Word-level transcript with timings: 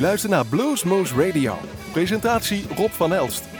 luistert 0.00 0.32
naar 0.32 0.46
Bluesmoose 0.46 1.14
Radio. 1.26 1.58
Presentatie 1.92 2.66
Rob 2.76 2.90
van 2.90 3.12
Elst. 3.12 3.59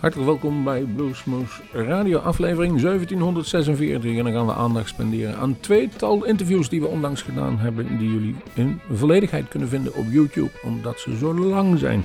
Hartelijk 0.00 0.28
welkom 0.28 0.64
bij 0.64 0.82
Bluesmoose 0.96 1.60
Radio, 1.72 2.18
aflevering 2.18 2.80
1746. 2.80 4.16
En 4.16 4.24
dan 4.24 4.32
gaan 4.32 4.46
we 4.46 4.52
aandacht 4.52 4.88
spenderen 4.88 5.36
aan 5.36 5.56
tweetal 5.60 6.24
interviews 6.24 6.68
die 6.68 6.80
we 6.80 6.86
onlangs 6.86 7.22
gedaan 7.22 7.58
hebben. 7.58 7.98
Die 7.98 8.12
jullie 8.12 8.36
in 8.54 8.80
volledigheid 8.92 9.48
kunnen 9.48 9.68
vinden 9.68 9.94
op 9.94 10.04
YouTube, 10.10 10.50
omdat 10.62 11.00
ze 11.00 11.16
zo 11.16 11.34
lang 11.34 11.78
zijn. 11.78 12.04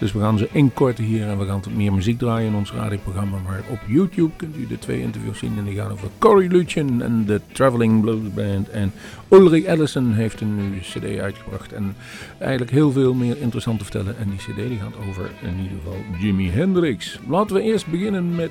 Dus 0.00 0.12
we 0.12 0.20
gaan 0.20 0.38
ze 0.38 0.48
inkorten 0.52 1.04
hier 1.04 1.28
en 1.28 1.38
we 1.38 1.44
gaan 1.44 1.60
wat 1.64 1.74
meer 1.74 1.92
muziek 1.92 2.18
draaien 2.18 2.48
in 2.48 2.54
ons 2.54 2.72
radioprogramma. 2.72 3.36
Maar 3.44 3.62
op 3.70 3.78
YouTube 3.86 4.36
kunt 4.36 4.56
u 4.56 4.66
de 4.66 4.78
twee 4.78 5.00
interviews 5.00 5.38
zien. 5.38 5.58
En 5.58 5.64
die 5.64 5.76
gaan 5.76 5.90
over 5.92 6.08
Cory 6.18 6.46
Luchin 6.46 7.02
en 7.02 7.24
de 7.24 7.40
Traveling 7.52 8.00
Blues 8.00 8.34
Band. 8.34 8.68
En 8.68 8.92
Ulrich 9.28 9.64
Ellison 9.64 10.12
heeft 10.12 10.40
een 10.40 10.56
nieuwe 10.56 10.80
cd 10.80 11.18
uitgebracht. 11.18 11.72
En 11.72 11.96
eigenlijk 12.38 12.70
heel 12.70 12.92
veel 12.92 13.14
meer 13.14 13.36
interessant 13.40 13.78
te 13.78 13.84
vertellen. 13.84 14.18
En 14.18 14.30
die 14.30 14.38
cd 14.38 14.68
die 14.68 14.78
gaat 14.78 15.08
over 15.08 15.30
in 15.42 15.56
ieder 15.56 15.78
geval 15.78 16.20
Jimi 16.20 16.50
Hendrix. 16.50 17.18
Laten 17.36 17.56
we 17.56 17.62
eerst 17.62 17.86
beginnen 17.86 18.34
met. 18.34 18.50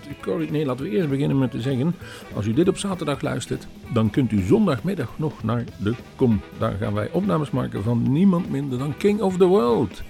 Nee, 0.49 0.66
laten 0.66 0.85
we 0.85 0.91
eerst 0.91 1.09
beginnen 1.09 1.38
met 1.38 1.52
te 1.52 1.62
zeggen. 1.62 1.95
Als 2.35 2.45
u 2.45 2.53
dit 2.53 2.67
op 2.67 2.77
zaterdag 2.77 3.21
luistert, 3.21 3.67
dan 3.93 4.09
kunt 4.09 4.31
u 4.31 4.41
zondagmiddag 4.41 5.09
nog 5.16 5.43
naar 5.43 5.63
de 5.77 5.93
Kom. 6.16 6.41
Daar 6.57 6.73
gaan 6.80 6.93
wij 6.93 7.09
opnames 7.12 7.52
maken 7.52 7.84
van 7.84 8.12
niemand 8.12 8.49
minder 8.49 8.77
dan 8.77 8.98
King 8.98 9.21
of 9.21 9.38
the 9.38 9.45
World. 9.45 10.02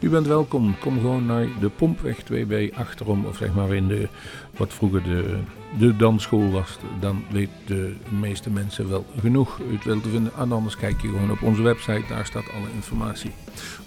U 0.00 0.08
bent 0.10 0.26
welkom. 0.26 0.74
Kom 0.80 1.00
gewoon 1.00 1.26
naar 1.26 1.46
de 1.60 1.68
Pompweg 1.68 2.22
2B 2.32 2.74
achterom. 2.74 3.24
Of 3.24 3.36
zeg 3.36 3.54
maar 3.54 3.74
in 3.74 3.88
de, 3.88 4.08
wat 4.56 4.72
vroeger 4.72 5.02
de, 5.02 5.38
de 5.78 5.96
dansschool 5.96 6.50
was. 6.50 6.78
Dan 7.00 7.24
weet 7.30 7.50
de 7.66 7.94
meeste 8.20 8.50
mensen 8.50 8.88
wel 8.88 9.04
genoeg 9.20 9.60
uit 9.70 9.84
wel 9.84 10.00
te 10.00 10.08
vinden. 10.08 10.32
En 10.38 10.52
anders 10.52 10.76
kijk 10.76 11.02
je 11.02 11.08
gewoon 11.08 11.30
op 11.30 11.42
onze 11.42 11.62
website. 11.62 12.04
Daar 12.08 12.26
staat 12.26 12.52
alle 12.52 12.72
informatie. 12.74 13.30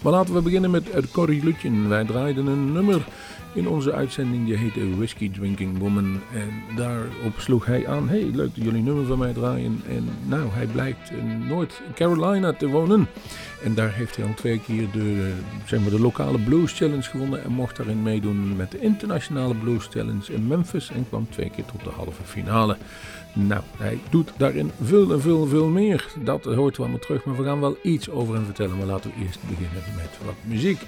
Maar 0.02 0.12
laten 0.12 0.34
we 0.34 0.42
beginnen 0.42 0.70
met 0.70 1.10
Cory 1.12 1.40
Lutjen. 1.44 1.88
Wij 1.88 2.04
draaiden 2.04 2.46
een 2.46 2.72
nummer 2.72 3.06
in 3.54 3.68
onze 3.68 3.92
uitzending. 3.92 4.46
Die 4.46 4.56
heette 4.56 4.96
Whiskey 4.96 5.28
Drinking 5.28 5.78
Woman. 5.78 6.20
En 6.34 6.76
daarop 6.76 7.34
sloeg 7.38 7.66
hij 7.66 7.86
aan. 7.86 8.08
Hey, 8.08 8.30
leuk 8.32 8.54
dat 8.54 8.64
jullie 8.64 8.82
nummer 8.82 9.06
van 9.06 9.18
mij 9.18 9.32
draaien. 9.32 9.82
En 9.88 10.08
nou, 10.26 10.42
hij 10.50 10.66
blijkt 10.66 11.10
in 11.10 11.46
North 11.46 11.82
Carolina 11.94 12.52
te 12.52 12.68
wonen. 12.68 13.08
En 13.62 13.74
daar 13.74 13.92
heeft 13.92 14.16
hij 14.16 14.24
al 14.24 14.34
twee 14.34 14.60
keer 14.60 14.90
de, 14.92 15.32
zeg 15.64 15.80
maar, 15.80 15.90
de 15.90 16.00
lokale 16.00 16.38
Blues 16.38 16.72
Challenge 16.72 17.02
gewonnen. 17.02 17.44
En 17.44 17.52
mocht 17.52 17.76
daarin 17.76 18.02
meedoen 18.02 18.56
met 18.56 18.70
de 18.70 18.80
internationale 18.80 19.54
Blues 19.54 19.86
Challenge 19.86 20.32
in 20.32 20.46
Memphis. 20.46 20.90
En 20.90 21.06
kwam 21.08 21.26
twee 21.30 21.50
keer 21.50 21.64
tot 21.64 21.84
de 21.84 21.90
halve 21.90 22.22
finale. 22.24 22.76
Nou, 23.32 23.62
hij 23.76 23.98
doet 24.10 24.32
daarin 24.36 24.70
veel 24.82 25.12
en 25.12 25.20
veel, 25.20 25.46
veel 25.46 25.68
meer. 25.68 26.06
Dat 26.24 26.44
hoort 26.44 26.76
wel 26.76 26.88
maar 26.88 27.00
terug. 27.00 27.24
Maar 27.24 27.36
we 27.36 27.44
gaan 27.44 27.60
wel 27.60 27.76
iets 27.82 28.10
over 28.10 28.34
hem 28.34 28.44
vertellen. 28.44 28.76
Maar 28.76 28.86
laten 28.86 29.10
we 29.10 29.24
eerst 29.24 29.38
beginnen 29.48 29.82
met 29.96 30.18
wat 30.24 30.34
muziek. 30.42 30.80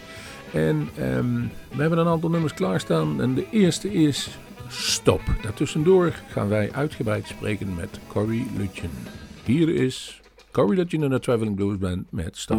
En 0.54 0.88
um, 1.00 1.50
we 1.74 1.80
hebben 1.80 1.98
een 1.98 2.06
aantal 2.06 2.30
nummers 2.30 2.54
klaarstaan. 2.54 3.20
En 3.20 3.34
de 3.34 3.46
eerste 3.50 3.92
is 3.92 4.38
Stop. 4.68 5.20
Daartussendoor 5.42 6.12
gaan 6.28 6.48
wij 6.48 6.72
uitgebreid 6.72 7.26
spreken 7.26 7.74
met 7.74 7.98
Cory 8.08 8.46
Lutjen. 8.56 8.90
Hier 9.44 9.68
is 9.68 10.20
Cory 10.50 10.76
Lutjen 10.76 11.02
en 11.02 11.10
de 11.10 11.20
Traveling 11.20 11.56
Blues 11.56 11.78
Band 11.78 12.06
met 12.10 12.36
Stop. 12.36 12.58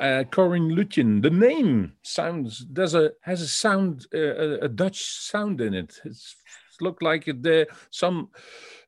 uh, 0.00 0.24
Corinne 0.30 0.70
Luetjen, 0.70 1.22
the 1.22 1.30
name 1.30 1.92
sounds 2.02 2.60
does 2.60 2.94
a 2.94 3.12
has 3.22 3.42
a 3.42 3.48
sound 3.48 4.06
uh, 4.14 4.58
a, 4.60 4.68
Dutch 4.68 5.02
sound 5.02 5.60
in 5.60 5.74
it. 5.74 6.00
It's 6.04 6.36
looked 6.80 7.02
like 7.02 7.28
uh, 7.28 7.64
some 7.90 8.30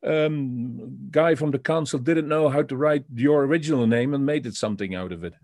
um, 0.07 0.99
guy 1.11 1.35
from 1.35 1.51
the 1.51 1.59
council 1.59 1.99
didn't 1.99 2.29
know 2.29 2.49
how 2.49 2.63
to 2.63 2.77
write 2.77 3.05
your 3.15 3.45
original 3.45 3.87
name 3.87 4.15
and 4.15 4.25
made 4.25 4.47
it 4.47 4.55
something 4.55 4.95
out 4.95 5.13
of 5.13 5.23
it. 5.25 5.35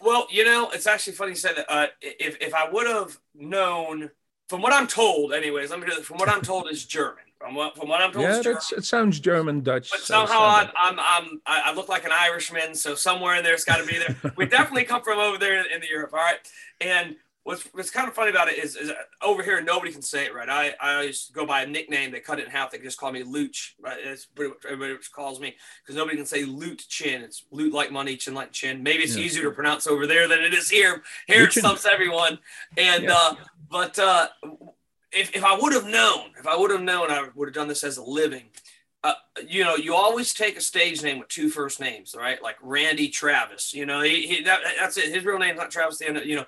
Well, 0.00 0.26
you 0.30 0.44
know, 0.44 0.70
it's 0.70 0.86
actually 0.86 1.12
funny 1.12 1.32
you 1.32 1.36
said 1.36 1.56
that. 1.56 1.70
Uh, 1.70 1.86
if 2.00 2.38
if 2.40 2.54
I 2.54 2.70
would 2.70 2.86
have 2.86 3.18
known, 3.34 4.10
from 4.48 4.62
what 4.62 4.72
I'm 4.72 4.86
told, 4.86 5.34
anyways, 5.34 5.70
let 5.70 5.80
me 5.80 5.86
do 5.86 5.94
this. 5.94 6.06
From 6.06 6.18
what 6.18 6.30
I'm 6.30 6.42
told, 6.42 6.70
is 6.70 6.86
German. 6.86 7.24
From 7.40 7.54
what, 7.54 7.74
from 7.74 7.88
what 7.88 8.02
I'm 8.02 8.12
told, 8.12 8.24
yeah, 8.24 8.54
it 8.76 8.84
sounds 8.84 9.18
German 9.18 9.62
Dutch. 9.62 9.90
But 9.90 10.00
somehow 10.00 10.40
I'm, 10.40 10.68
I'm, 10.76 10.98
I'm, 11.00 11.40
I 11.46 11.72
look 11.72 11.88
like 11.88 12.04
an 12.04 12.10
Irishman, 12.12 12.74
so 12.74 12.94
somewhere 12.94 13.36
in 13.36 13.42
there 13.42 13.54
it's 13.54 13.64
got 13.64 13.78
to 13.78 13.86
be 13.86 13.96
there. 13.96 14.32
we 14.36 14.44
definitely 14.44 14.84
come 14.84 15.02
from 15.02 15.18
over 15.18 15.38
there 15.38 15.58
in 15.58 15.80
the 15.80 15.88
Europe, 15.88 16.10
all 16.12 16.18
right. 16.18 16.36
And 16.82 17.16
what's 17.44 17.62
what's 17.72 17.90
kind 17.90 18.08
of 18.08 18.14
funny 18.14 18.30
about 18.30 18.48
it 18.48 18.58
is, 18.58 18.76
is 18.76 18.92
over 19.22 19.42
here 19.42 19.62
nobody 19.62 19.90
can 19.90 20.02
say 20.02 20.26
it 20.26 20.34
right. 20.34 20.50
I 20.50 20.74
I 20.80 20.96
always 20.96 21.30
go 21.32 21.46
by 21.46 21.62
a 21.62 21.66
nickname. 21.66 22.10
They 22.10 22.20
cut 22.20 22.38
it 22.38 22.44
in 22.44 22.50
half. 22.50 22.70
They 22.70 22.78
just 22.78 22.98
call 22.98 23.10
me 23.10 23.22
Luch. 23.22 23.70
Right? 23.80 23.98
That's 24.04 24.26
pretty 24.26 24.50
much 24.50 24.58
everybody 24.66 24.98
calls 25.10 25.40
me 25.40 25.56
because 25.82 25.96
nobody 25.96 26.18
can 26.18 26.26
say 26.26 26.44
Loot 26.44 26.84
Chin. 26.88 27.22
It's 27.22 27.44
loot 27.50 27.72
like 27.72 27.90
money, 27.90 28.16
chin 28.16 28.34
like 28.34 28.52
chin. 28.52 28.82
Maybe 28.82 29.02
it's 29.02 29.16
yeah. 29.16 29.24
easier 29.24 29.44
to 29.44 29.50
pronounce 29.50 29.86
over 29.86 30.06
there 30.06 30.28
than 30.28 30.40
it 30.40 30.52
is 30.52 30.68
here. 30.68 31.02
Here 31.26 31.44
it 31.44 31.52
stumps 31.52 31.86
everyone. 31.86 32.38
And 32.76 33.04
yeah. 33.04 33.14
uh, 33.16 33.34
but 33.70 33.98
uh, 33.98 34.28
if, 35.12 35.34
if 35.34 35.44
I 35.44 35.58
would 35.58 35.72
have 35.72 35.86
known, 35.86 36.30
if 36.38 36.46
I 36.46 36.56
would 36.56 36.70
have 36.70 36.82
known, 36.82 37.10
I 37.10 37.28
would 37.34 37.48
have 37.48 37.54
done 37.54 37.68
this 37.68 37.84
as 37.84 37.96
a 37.96 38.02
living. 38.02 38.44
Uh, 39.02 39.14
you 39.48 39.64
know, 39.64 39.76
you 39.76 39.94
always 39.94 40.34
take 40.34 40.56
a 40.56 40.60
stage 40.60 41.02
name 41.02 41.18
with 41.18 41.28
two 41.28 41.48
first 41.48 41.80
names, 41.80 42.14
right? 42.16 42.42
Like 42.42 42.56
Randy 42.62 43.08
Travis. 43.08 43.72
You 43.72 43.86
know, 43.86 44.02
he, 44.02 44.26
he 44.26 44.42
that, 44.44 44.60
that's 44.78 44.96
it. 44.98 45.12
His 45.12 45.24
real 45.24 45.38
name's 45.38 45.58
not 45.58 45.70
Travis. 45.70 45.98
The. 45.98 46.22
You 46.24 46.36
know, 46.36 46.44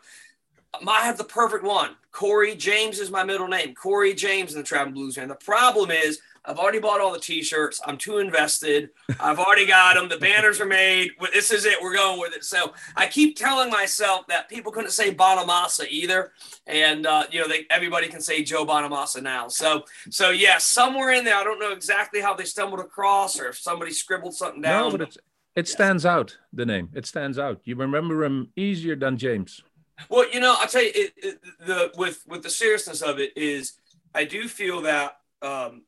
I 0.86 1.04
have 1.04 1.16
the 1.16 1.24
perfect 1.24 1.64
one. 1.64 1.96
Corey 2.10 2.54
James 2.54 2.98
is 2.98 3.10
my 3.10 3.24
middle 3.24 3.48
name. 3.48 3.74
Corey 3.74 4.14
James 4.14 4.52
in 4.52 4.58
the 4.58 4.66
Traveling 4.66 4.94
Blues 4.94 5.16
Band. 5.16 5.30
The 5.30 5.36
problem 5.36 5.90
is 5.90 6.20
I've 6.44 6.58
already 6.58 6.80
bought 6.80 7.00
all 7.00 7.12
the 7.12 7.20
T-shirts. 7.20 7.80
I'm 7.86 7.96
too 7.96 8.18
invested. 8.18 8.90
I've 9.20 9.38
already 9.38 9.64
got 9.64 9.94
them. 9.94 10.08
The 10.08 10.16
banners 10.18 10.60
are 10.60 10.66
made. 10.66 11.12
This 11.32 11.52
is 11.52 11.64
it. 11.64 11.80
We're 11.80 11.94
going 11.94 12.18
with 12.18 12.34
it. 12.34 12.42
So 12.42 12.74
I 12.96 13.06
keep 13.06 13.36
telling 13.36 13.70
myself 13.70 14.26
that 14.26 14.48
people 14.48 14.72
couldn't 14.72 14.90
say 14.90 15.14
Bonamassa 15.14 15.86
either, 15.88 16.32
and 16.66 17.06
uh, 17.06 17.24
you 17.30 17.40
know, 17.40 17.46
they, 17.46 17.66
everybody 17.70 18.08
can 18.08 18.20
say 18.20 18.42
Joe 18.42 18.66
Bonamassa 18.66 19.22
now. 19.22 19.46
So, 19.46 19.84
so 20.10 20.30
yeah, 20.30 20.58
somewhere 20.58 21.12
in 21.12 21.24
there, 21.24 21.36
I 21.36 21.44
don't 21.44 21.60
know 21.60 21.70
exactly 21.70 22.20
how 22.20 22.34
they 22.34 22.44
stumbled 22.44 22.80
across, 22.80 23.38
or 23.38 23.48
if 23.48 23.58
somebody 23.58 23.92
scribbled 23.92 24.34
something 24.34 24.62
down. 24.62 24.86
No, 24.86 24.90
but 24.90 25.02
it's, 25.02 25.18
it 25.54 25.68
stands 25.68 26.04
out. 26.04 26.36
The 26.52 26.66
name 26.66 26.88
it 26.92 27.06
stands 27.06 27.38
out. 27.38 27.60
You 27.64 27.76
remember 27.76 28.24
him 28.24 28.50
easier 28.56 28.96
than 28.96 29.16
James. 29.16 29.62
Well, 30.08 30.28
you 30.32 30.40
know, 30.40 30.56
I'll 30.58 30.66
tell 30.66 30.82
you, 30.82 30.90
it, 30.92 31.12
it, 31.16 31.40
the 31.60 31.92
with 31.96 32.24
with 32.26 32.42
the 32.42 32.50
seriousness 32.50 33.00
of 33.00 33.20
it 33.20 33.36
is, 33.36 33.74
I 34.12 34.24
do 34.24 34.48
feel 34.48 34.82
that. 34.82 35.18
Um, 35.40 35.82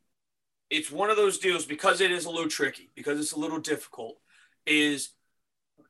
it's 0.70 0.90
one 0.90 1.10
of 1.10 1.16
those 1.16 1.38
deals 1.38 1.64
because 1.64 2.00
it 2.00 2.10
is 2.10 2.24
a 2.24 2.30
little 2.30 2.48
tricky, 2.48 2.90
because 2.94 3.20
it's 3.20 3.32
a 3.32 3.38
little 3.38 3.58
difficult. 3.58 4.16
Is 4.66 5.10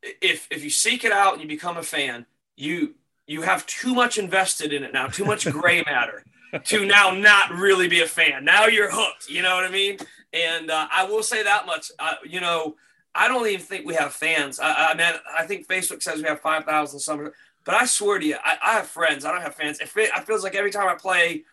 if 0.02 0.48
if 0.50 0.64
you 0.64 0.70
seek 0.70 1.04
it 1.04 1.12
out 1.12 1.34
and 1.34 1.42
you 1.42 1.48
become 1.48 1.76
a 1.76 1.82
fan, 1.82 2.26
you 2.56 2.94
you 3.26 3.42
have 3.42 3.66
too 3.66 3.94
much 3.94 4.18
invested 4.18 4.72
in 4.72 4.82
it 4.84 4.92
now, 4.92 5.06
too 5.06 5.24
much 5.24 5.50
gray 5.50 5.82
matter 5.86 6.24
to 6.64 6.84
now 6.84 7.10
not 7.10 7.50
really 7.50 7.88
be 7.88 8.00
a 8.00 8.06
fan. 8.06 8.44
Now 8.44 8.66
you're 8.66 8.90
hooked. 8.90 9.28
You 9.28 9.42
know 9.42 9.54
what 9.54 9.64
I 9.64 9.70
mean? 9.70 9.98
And 10.32 10.70
uh, 10.70 10.88
I 10.90 11.04
will 11.04 11.22
say 11.22 11.42
that 11.42 11.66
much. 11.66 11.90
Uh, 11.98 12.14
you 12.24 12.40
know, 12.40 12.76
I 13.14 13.28
don't 13.28 13.46
even 13.46 13.60
think 13.60 13.86
we 13.86 13.94
have 13.94 14.12
fans. 14.12 14.58
I, 14.60 14.88
I 14.90 14.94
mean, 14.94 15.12
I 15.38 15.46
think 15.46 15.66
Facebook 15.66 16.02
says 16.02 16.20
we 16.20 16.28
have 16.28 16.40
five 16.40 16.64
thousand 16.64 17.00
some, 17.00 17.30
but 17.64 17.74
I 17.74 17.86
swear 17.86 18.18
to 18.18 18.26
you, 18.26 18.36
I, 18.44 18.56
I, 18.62 18.72
have 18.74 18.86
friends. 18.86 19.24
I 19.24 19.32
don't 19.32 19.42
have 19.42 19.54
fans. 19.54 19.78
It, 19.80 19.90
it 19.96 20.26
feels 20.26 20.42
like 20.42 20.54
every 20.54 20.70
time 20.70 20.88
I 20.88 20.94
play, 20.94 21.44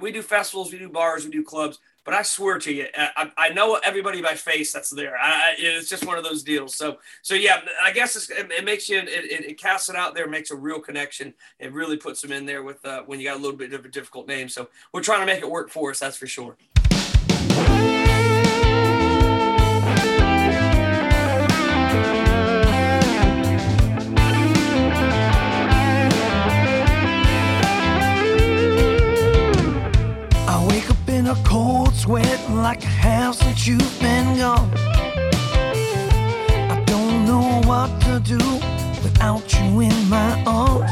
we 0.00 0.12
do 0.12 0.22
festivals, 0.22 0.72
we 0.72 0.78
do 0.78 0.88
bars, 0.88 1.24
we 1.24 1.30
do 1.30 1.44
clubs 1.44 1.78
but 2.04 2.14
I 2.14 2.22
swear 2.22 2.58
to 2.58 2.72
you, 2.72 2.86
I, 2.96 3.30
I 3.36 3.48
know 3.50 3.78
everybody 3.84 4.22
by 4.22 4.34
face 4.34 4.72
that's 4.72 4.90
there. 4.90 5.16
I, 5.18 5.54
it's 5.58 5.88
just 5.88 6.06
one 6.06 6.16
of 6.16 6.24
those 6.24 6.42
deals. 6.42 6.74
So, 6.74 6.98
so 7.22 7.34
yeah, 7.34 7.60
I 7.82 7.92
guess 7.92 8.16
it, 8.30 8.50
it, 8.50 8.64
makes 8.64 8.88
you, 8.88 8.98
it, 8.98 9.06
it, 9.06 9.58
casts 9.58 9.88
it 9.90 9.96
out 9.96 10.14
there, 10.14 10.26
makes 10.26 10.50
a 10.50 10.56
real 10.56 10.80
connection. 10.80 11.34
It 11.58 11.72
really 11.72 11.96
puts 11.96 12.22
them 12.22 12.32
in 12.32 12.46
there 12.46 12.62
with 12.62 12.84
uh, 12.86 13.02
when 13.02 13.20
you 13.20 13.26
got 13.26 13.36
a 13.36 13.40
little 13.40 13.56
bit 13.56 13.72
of 13.74 13.84
a 13.84 13.88
difficult 13.88 14.26
name. 14.26 14.48
So 14.48 14.68
we're 14.92 15.02
trying 15.02 15.20
to 15.20 15.26
make 15.26 15.42
it 15.42 15.50
work 15.50 15.70
for 15.70 15.90
us. 15.90 15.98
That's 16.00 16.16
for 16.16 16.26
sure. 16.26 16.56
Sweat 32.10 32.50
like 32.50 32.82
a 32.82 32.94
house 33.10 33.38
that 33.38 33.68
you've 33.68 34.00
been 34.00 34.36
gone. 34.36 34.68
I 36.74 36.82
don't 36.84 37.24
know 37.24 37.60
what 37.70 37.88
to 38.06 38.18
do 38.18 38.42
without 39.04 39.46
you 39.54 39.82
in 39.88 39.96
my 40.08 40.42
arms. 40.44 40.90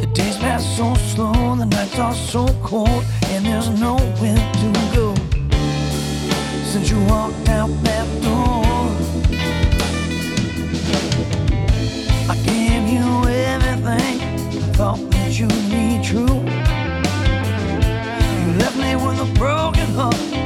The 0.00 0.08
days 0.12 0.36
pass 0.38 0.64
so 0.76 0.94
slow, 1.12 1.54
the 1.54 1.66
nights 1.66 1.96
are 2.00 2.12
so 2.12 2.48
cold, 2.64 3.04
and 3.26 3.46
there's 3.46 3.68
nowhere 3.68 4.42
to 4.62 4.68
go. 4.96 5.14
Since 6.64 6.90
you 6.90 6.98
walked 7.04 7.48
out 7.50 7.70
that 7.84 8.08
door, 8.26 8.64
I 12.32 12.36
gave 12.50 12.82
you 12.94 13.06
everything 13.54 14.16
I 14.58 14.72
thought 14.78 15.02
that 15.12 15.38
you 15.38 15.46
need 15.46 16.02
true 16.02 16.39
mejor. 20.00 20.39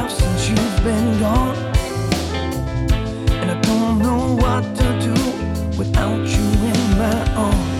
Like 0.00 0.10
since 0.10 0.48
you've 0.48 0.84
been 0.84 1.20
gone. 1.20 1.56
And 3.40 3.50
I 3.50 3.60
don't 3.60 3.98
know 3.98 4.36
what 4.36 4.62
to 4.76 4.88
do 5.08 5.14
without 5.78 6.26
you 6.26 6.46
in 6.72 6.98
my 6.98 7.34
arms. 7.34 7.78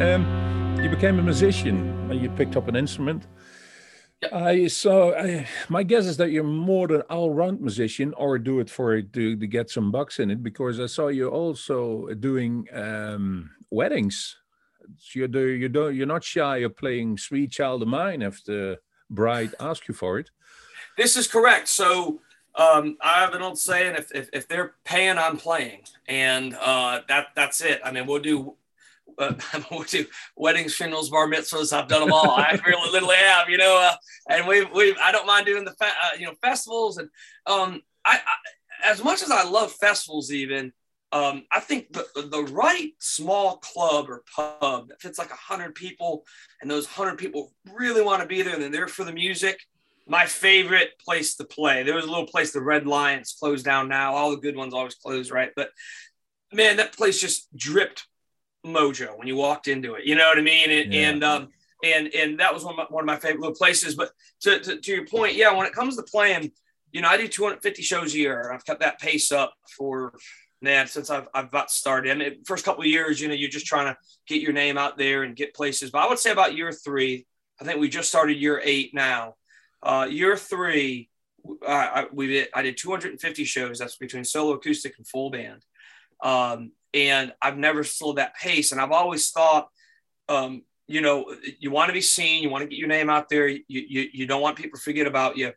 Um, 0.00 0.22
you 0.82 0.88
became 0.88 1.18
a 1.18 1.22
musician. 1.22 1.76
You 2.10 2.30
picked 2.30 2.56
up 2.56 2.68
an 2.68 2.76
instrument. 2.76 3.26
I 4.32 4.68
saw. 4.68 5.12
I, 5.14 5.46
my 5.68 5.82
guess 5.82 6.06
is 6.06 6.16
that 6.18 6.30
you're 6.30 6.44
more 6.44 6.86
than 6.86 7.00
all-round 7.02 7.60
musician, 7.60 8.14
or 8.16 8.38
do 8.38 8.60
it 8.60 8.70
for 8.70 9.02
to, 9.02 9.36
to 9.36 9.46
get 9.46 9.68
some 9.68 9.90
bucks 9.90 10.20
in 10.20 10.30
it. 10.30 10.42
Because 10.42 10.78
I 10.78 10.86
saw 10.86 11.08
you 11.08 11.28
also 11.28 12.06
doing 12.14 12.68
um, 12.72 13.50
weddings. 13.70 14.36
So 14.98 15.18
you 15.20 15.28
do. 15.28 15.48
You 15.48 15.68
don't. 15.68 15.96
You're 15.96 16.06
not 16.06 16.22
shy 16.22 16.58
of 16.58 16.76
playing 16.76 17.18
"Sweet 17.18 17.50
Child 17.50 17.82
of 17.82 17.88
Mine" 17.88 18.22
if 18.22 18.44
the 18.44 18.78
bride 19.14 19.54
ask 19.60 19.86
you 19.88 19.94
for 19.94 20.18
it. 20.18 20.30
This 20.96 21.16
is 21.16 21.28
correct. 21.28 21.68
So 21.68 22.20
um, 22.54 22.96
I 23.00 23.20
have 23.20 23.34
an 23.34 23.42
old 23.42 23.58
saying: 23.58 23.96
if, 23.96 24.10
if, 24.14 24.28
if 24.32 24.48
they're 24.48 24.74
paying, 24.84 25.18
I'm 25.18 25.36
playing, 25.36 25.82
and 26.06 26.54
uh, 26.60 27.00
that 27.08 27.28
that's 27.34 27.60
it. 27.60 27.80
I 27.84 27.92
mean, 27.92 28.06
we'll 28.06 28.20
do. 28.20 28.54
Uh, 29.18 29.34
we'll 29.70 29.82
do 29.82 30.06
weddings, 30.36 30.74
funerals, 30.74 31.10
bar 31.10 31.28
mitzvahs. 31.28 31.72
I've 31.72 31.88
done 31.88 32.00
them 32.00 32.12
all. 32.12 32.30
I 32.30 32.58
really 32.66 32.90
literally 32.90 33.16
have, 33.16 33.48
you 33.48 33.58
know. 33.58 33.78
Uh, 33.78 33.96
and 34.28 34.46
we've 34.46 34.70
we've. 34.74 34.96
I 35.02 35.12
don't 35.12 35.26
mind 35.26 35.46
doing 35.46 35.64
the 35.64 35.72
fe- 35.72 35.86
uh, 35.86 36.16
you 36.18 36.26
know 36.26 36.34
festivals 36.42 36.98
and 36.98 37.08
um 37.46 37.82
I, 38.04 38.16
I 38.16 38.90
as 38.90 39.02
much 39.02 39.22
as 39.22 39.30
I 39.30 39.44
love 39.44 39.72
festivals 39.72 40.32
even 40.32 40.72
um 41.12 41.44
I 41.50 41.60
think 41.60 41.92
the 41.92 42.06
the 42.30 42.42
right 42.52 42.92
small 42.98 43.58
club 43.58 44.08
or 44.08 44.22
pub 44.34 44.88
that 44.88 45.00
fits 45.00 45.18
like 45.18 45.30
a 45.30 45.34
hundred 45.36 45.74
people 45.74 46.24
and 46.60 46.70
those 46.70 46.86
hundred 46.86 47.18
people 47.18 47.52
really 47.72 48.02
want 48.02 48.22
to 48.22 48.28
be 48.28 48.42
there 48.42 48.54
and 48.54 48.62
they're 48.62 48.70
there 48.70 48.88
for 48.88 49.04
the 49.04 49.12
music 49.12 49.58
my 50.06 50.26
favorite 50.26 50.98
place 50.98 51.36
to 51.36 51.44
play. 51.44 51.84
There 51.84 51.94
was 51.94 52.04
a 52.04 52.10
little 52.10 52.26
place, 52.26 52.52
the 52.52 52.60
Red 52.60 52.86
Lions, 52.86 53.36
closed 53.38 53.64
down 53.64 53.88
now. 53.88 54.14
All 54.14 54.30
the 54.30 54.36
good 54.36 54.56
ones 54.56 54.74
always 54.74 54.96
close, 54.96 55.30
right? 55.30 55.50
But 55.54 55.70
man, 56.52 56.76
that 56.78 56.96
place 56.96 57.20
just 57.20 57.54
dripped 57.56 58.06
mojo 58.66 59.16
when 59.16 59.28
you 59.28 59.36
walked 59.36 59.68
into 59.68 59.94
it. 59.94 60.04
You 60.04 60.14
know 60.14 60.26
what 60.28 60.38
I 60.38 60.42
mean? 60.42 60.70
And 60.70 60.92
Yeah. 60.92 61.08
and 61.08 61.24
um 61.24 61.48
and 61.84 62.14
and 62.14 62.40
that 62.40 62.52
was 62.52 62.64
one 62.64 62.74
of 62.74 62.78
my, 62.78 62.86
one 62.90 63.02
of 63.02 63.06
my 63.06 63.18
favorite 63.18 63.40
little 63.40 63.56
places. 63.56 63.94
But 63.94 64.10
to, 64.40 64.58
to 64.60 64.80
to 64.80 64.92
your 64.92 65.06
point, 65.06 65.34
yeah, 65.34 65.52
when 65.56 65.66
it 65.66 65.72
comes 65.72 65.96
to 65.96 66.02
playing, 66.02 66.52
you 66.92 67.00
know, 67.00 67.08
I 67.08 67.16
do 67.16 67.28
250 67.28 67.82
shows 67.82 68.14
a 68.14 68.18
year. 68.18 68.52
I've 68.52 68.64
kept 68.64 68.80
that 68.80 69.00
pace 69.00 69.32
up 69.32 69.54
for 69.76 70.14
man 70.62 70.86
since 70.86 71.10
I've 71.10 71.28
I've 71.34 71.50
got 71.50 71.70
started. 71.70 72.10
I 72.10 72.14
mean, 72.14 72.44
first 72.44 72.64
couple 72.64 72.82
of 72.82 72.88
years, 72.88 73.20
you 73.20 73.28
know, 73.28 73.34
you're 73.34 73.50
just 73.50 73.66
trying 73.66 73.86
to 73.86 73.96
get 74.26 74.40
your 74.40 74.52
name 74.52 74.78
out 74.78 74.96
there 74.98 75.22
and 75.22 75.36
get 75.36 75.54
places. 75.54 75.90
But 75.90 76.04
I 76.04 76.08
would 76.08 76.18
say 76.18 76.30
about 76.30 76.56
year 76.56 76.72
three, 76.72 77.26
I 77.60 77.64
think 77.64 77.80
we 77.80 77.88
just 77.88 78.08
started 78.08 78.34
year 78.34 78.60
eight 78.64 78.94
now. 78.94 79.34
Uh, 79.82 80.06
year 80.08 80.36
three, 80.36 81.10
I, 81.66 81.72
I, 81.72 82.06
we 82.12 82.28
did, 82.28 82.48
I 82.54 82.62
did 82.62 82.76
250 82.76 83.44
shows. 83.44 83.78
That's 83.78 83.96
between 83.96 84.24
solo, 84.24 84.54
acoustic, 84.54 84.94
and 84.98 85.06
full 85.06 85.30
band. 85.30 85.64
Um, 86.22 86.72
and 86.94 87.32
I've 87.42 87.58
never 87.58 87.84
slowed 87.84 88.16
that 88.16 88.36
pace. 88.36 88.72
And 88.72 88.80
I've 88.80 88.92
always 88.92 89.30
thought, 89.30 89.68
um, 90.28 90.62
you 90.86 91.00
know, 91.00 91.34
you 91.58 91.70
want 91.70 91.88
to 91.88 91.94
be 91.94 92.00
seen, 92.00 92.42
you 92.42 92.50
want 92.50 92.62
to 92.62 92.68
get 92.68 92.78
your 92.78 92.88
name 92.88 93.10
out 93.10 93.28
there. 93.28 93.48
You, 93.48 93.62
you, 93.66 94.08
you 94.12 94.26
don't 94.26 94.42
want 94.42 94.56
people 94.56 94.78
to 94.78 94.82
forget 94.82 95.06
about 95.06 95.36
you. 95.36 95.52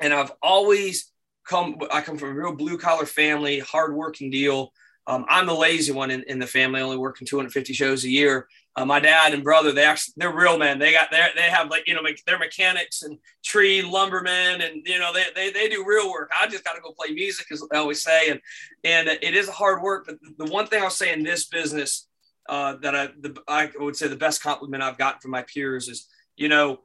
And 0.00 0.12
I've 0.12 0.32
always 0.42 1.12
come, 1.44 1.78
I 1.92 2.00
come 2.00 2.18
from 2.18 2.30
a 2.30 2.34
real 2.34 2.54
blue 2.54 2.78
collar 2.78 3.06
family, 3.06 3.58
hard 3.60 3.94
working 3.94 4.30
deal. 4.30 4.72
Um, 5.06 5.26
I'm 5.28 5.46
the 5.46 5.54
lazy 5.54 5.92
one 5.92 6.10
in, 6.10 6.22
in 6.28 6.38
the 6.38 6.46
family, 6.46 6.80
only 6.80 6.96
working 6.96 7.26
250 7.26 7.74
shows 7.74 8.04
a 8.04 8.08
year. 8.08 8.48
Uh, 8.76 8.84
my 8.84 8.98
dad 8.98 9.34
and 9.34 9.44
brother, 9.44 9.70
they 9.70 9.84
actually, 9.84 10.14
they're 10.16 10.34
real 10.34 10.58
men. 10.58 10.78
They 10.78 10.92
got 10.92 11.10
their, 11.10 11.28
they 11.36 11.42
have 11.42 11.70
like, 11.70 11.86
you 11.86 11.94
know, 11.94 12.02
me- 12.02 12.16
they're 12.26 12.38
mechanics 12.38 13.02
and 13.02 13.18
tree 13.44 13.82
lumbermen 13.82 14.62
and, 14.62 14.84
you 14.86 14.98
know, 14.98 15.12
they, 15.12 15.24
they, 15.34 15.50
they 15.50 15.68
do 15.68 15.84
real 15.86 16.10
work. 16.10 16.30
I 16.38 16.48
just 16.48 16.64
got 16.64 16.74
to 16.74 16.80
go 16.80 16.92
play 16.92 17.14
music 17.14 17.46
as 17.52 17.62
I 17.72 17.76
always 17.76 18.02
say. 18.02 18.30
And, 18.30 18.40
and 18.82 19.08
it 19.08 19.34
is 19.34 19.48
hard 19.48 19.82
work, 19.82 20.06
but 20.06 20.16
the 20.38 20.50
one 20.50 20.66
thing 20.66 20.82
I'll 20.82 20.90
say 20.90 21.12
in 21.12 21.22
this 21.22 21.44
business 21.44 22.08
uh, 22.48 22.76
that 22.82 22.96
I, 22.96 23.08
the, 23.20 23.36
I 23.46 23.70
would 23.78 23.96
say 23.96 24.08
the 24.08 24.16
best 24.16 24.42
compliment 24.42 24.82
I've 24.82 24.98
gotten 24.98 25.20
from 25.20 25.30
my 25.30 25.42
peers 25.42 25.88
is, 25.88 26.08
you 26.36 26.48
know, 26.48 26.80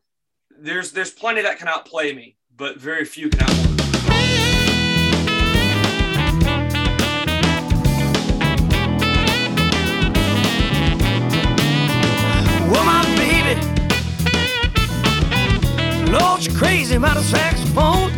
there's, 0.60 0.91
there's 0.91 1.12
plenty 1.12 1.41
that 1.41 1.57
can 1.57 1.69
outplay 1.69 2.13
me, 2.13 2.38
but 2.55 2.77
very 2.77 3.05
few 3.05 3.29
can 3.29 3.41
outplay 3.41 3.68
Lord, 16.11 16.43
you're 16.43 16.55
crazy 16.57 16.95
about 16.95 17.17
a 17.17 17.21
saxophone. 17.21 18.11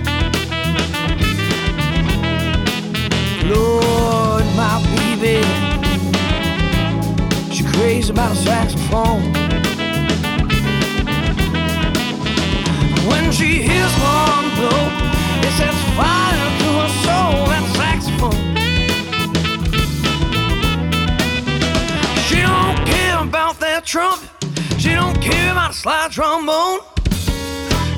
Lord, 3.50 4.46
my 4.56 4.82
baby, 4.96 5.44
she's 7.54 7.70
crazy 7.76 8.12
about 8.12 8.32
a 8.32 8.36
saxophone. 8.36 9.34
When 13.10 13.30
she 13.34 13.62
hears 13.62 13.94
one 14.00 14.56
blow, 14.56 14.84
it 15.44 15.52
sets 15.58 15.82
fire 15.98 16.50
to 16.62 16.70
her 16.80 16.92
soul. 17.04 17.46
That 17.52 17.66
saxophone. 17.76 18.40
She 22.28 22.40
don't 22.42 22.88
care 22.88 23.20
about 23.22 23.60
that 23.60 23.86
trumpet. 23.86 24.30
She 24.80 24.94
don't 24.94 25.20
care 25.22 25.52
about 25.52 25.72
a 25.72 25.74
slide 25.74 26.12
trombone. 26.12 26.80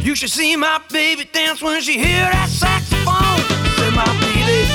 You 0.04 0.16
should 0.16 0.32
see 0.32 0.58
my 0.58 0.82
baby 0.92 1.24
dance 1.24 1.62
when 1.62 1.82
she 1.82 1.94
hear 1.94 2.30
that 2.30 2.50
saxophone. 2.50 3.40
Say 3.78 3.90
my 3.96 4.04
baby. 4.20 4.68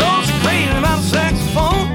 Lord, 0.00 0.24
she's 0.24 0.40
crazy 0.40 0.72
about 0.78 1.00
saxophone. 1.04 1.88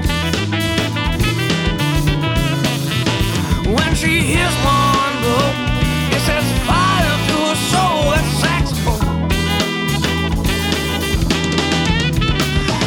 When 3.74 3.94
she 3.96 4.20
hears 4.20 4.54
one 4.62 5.14
blow, 5.22 5.50
it 6.14 6.20
sets 6.22 6.46
fire 6.70 7.18
to 7.30 7.36
her 7.48 7.58
soul. 7.72 8.14
That 8.14 8.26
saxophone. 8.44 9.28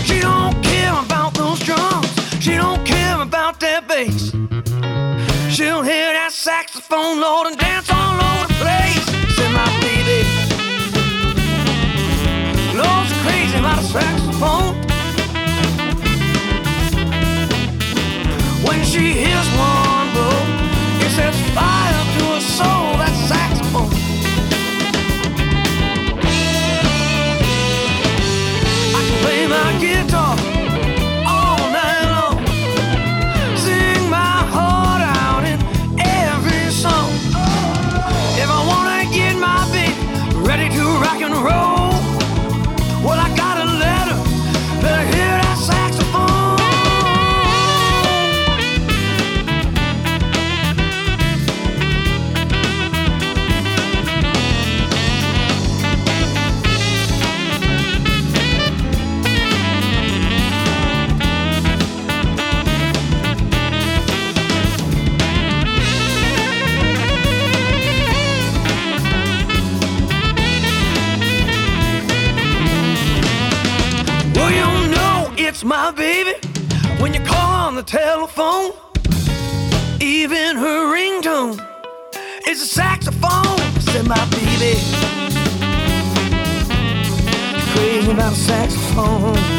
She 0.05 0.21
don't 0.21 0.55
care 0.63 0.93
about 1.03 1.33
those 1.33 1.59
drums. 1.59 2.07
She 2.41 2.55
don't 2.55 2.85
care 2.87 3.19
about 3.21 3.59
that 3.59 3.89
bass. 3.89 4.31
She'll 5.59 5.83
hear 5.83 6.13
that 6.13 6.31
saxophone, 6.31 7.19
Lord, 7.19 7.47
and 7.47 7.57
dance 7.57 7.89
all 7.91 8.15
over 8.15 8.47
the 8.47 8.53
place. 8.63 9.03
Say, 9.35 9.51
my 9.51 9.67
baby, 9.83 10.23
Lord's 12.79 13.11
crazy 13.27 13.59
about 13.59 13.75
a 13.75 13.83
saxophone. 13.83 14.79
When 18.63 18.85
she 18.85 19.11
telephone, 77.89 78.71
even 79.99 80.55
her 80.55 80.93
ringtone 80.93 81.59
is 82.47 82.61
a 82.61 82.67
saxophone. 82.67 83.57
Said 83.81 84.07
my 84.07 84.23
baby, 84.29 84.77
crazy 87.73 88.11
about 88.11 88.33
a 88.33 88.35
saxophone. 88.35 89.58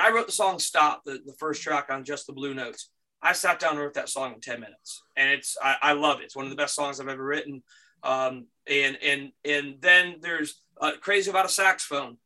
I 0.00 0.10
wrote 0.10 0.26
the 0.26 0.32
song 0.32 0.58
"Stop," 0.58 1.04
the, 1.04 1.20
the 1.24 1.34
first 1.38 1.62
track 1.62 1.86
on 1.90 2.04
just 2.04 2.26
the 2.26 2.32
Blue 2.32 2.54
Notes. 2.54 2.90
I 3.22 3.32
sat 3.32 3.60
down 3.60 3.72
and 3.72 3.80
wrote 3.80 3.94
that 3.94 4.08
song 4.08 4.34
in 4.34 4.40
ten 4.40 4.60
minutes, 4.60 5.02
and 5.16 5.30
it's 5.30 5.56
I, 5.62 5.76
I 5.82 5.92
love 5.92 6.20
it. 6.20 6.24
It's 6.24 6.36
one 6.36 6.46
of 6.46 6.50
the 6.50 6.56
best 6.56 6.74
songs 6.74 7.00
I've 7.00 7.08
ever 7.08 7.24
written. 7.24 7.62
Um, 8.02 8.46
and 8.66 8.96
and 9.02 9.32
and 9.44 9.76
then 9.80 10.16
there's 10.20 10.62
uh, 10.80 10.92
"Crazy 11.00 11.30
About 11.30 11.46
a 11.46 11.50
Saxophone." 11.50 12.16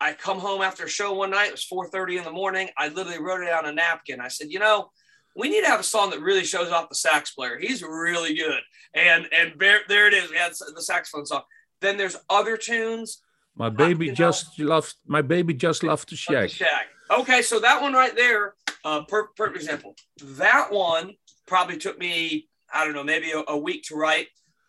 I 0.00 0.14
come 0.14 0.40
home 0.40 0.62
after 0.62 0.84
a 0.84 0.88
show 0.88 1.12
one 1.12 1.30
night. 1.30 1.48
It 1.48 1.52
was 1.52 1.64
4:30 1.64 2.18
in 2.18 2.24
the 2.24 2.32
morning. 2.32 2.70
I 2.76 2.88
literally 2.88 3.22
wrote 3.22 3.46
it 3.46 3.52
on 3.52 3.66
a 3.66 3.72
napkin. 3.72 4.20
I 4.20 4.26
said, 4.26 4.48
you 4.50 4.58
know, 4.58 4.90
we 5.36 5.48
need 5.48 5.62
to 5.62 5.68
have 5.68 5.78
a 5.78 5.84
song 5.84 6.10
that 6.10 6.20
really 6.20 6.42
shows 6.42 6.72
off 6.72 6.88
the 6.88 6.96
sax 6.96 7.30
player. 7.30 7.56
He's 7.56 7.82
really 7.82 8.34
good. 8.34 8.60
And 8.94 9.28
and 9.32 9.52
there, 9.58 9.80
there 9.88 10.08
it 10.08 10.14
is. 10.14 10.28
We 10.28 10.36
had 10.36 10.52
the 10.74 10.82
saxophone 10.82 11.24
song. 11.24 11.42
Then 11.80 11.96
there's 11.96 12.16
other 12.28 12.56
tunes 12.56 13.22
My 13.56 13.68
baby 13.68 14.08
know- 14.08 14.14
just 14.14 14.58
loved. 14.58 14.94
My 15.06 15.22
baby 15.22 15.54
just 15.54 15.82
loved 15.82 16.08
to 16.08 16.16
shag. 16.16 16.50
Shag. 16.50 16.86
Okay, 17.10 17.42
so 17.42 17.60
that 17.60 17.82
one 17.82 17.92
right 17.92 18.14
there, 18.16 18.54
uh, 18.84 19.02
per, 19.02 19.28
perfect 19.36 19.58
example. 19.58 19.94
That 20.22 20.72
one 20.72 21.14
probably 21.46 21.76
took 21.76 21.98
me, 21.98 22.48
I 22.72 22.84
don't 22.84 22.94
know, 22.94 23.04
maybe 23.04 23.32
a, 23.32 23.42
a 23.48 23.56
week 23.56 23.84
to 23.84 23.96
write. 23.96 24.28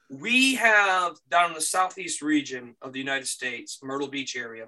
We 0.09 0.55
have 0.55 1.15
down 1.29 1.49
in 1.49 1.55
the 1.55 1.61
southeast 1.61 2.21
region 2.21 2.75
of 2.81 2.91
the 2.91 2.99
United 2.99 3.27
States, 3.27 3.79
Myrtle 3.81 4.09
Beach 4.09 4.35
area, 4.35 4.67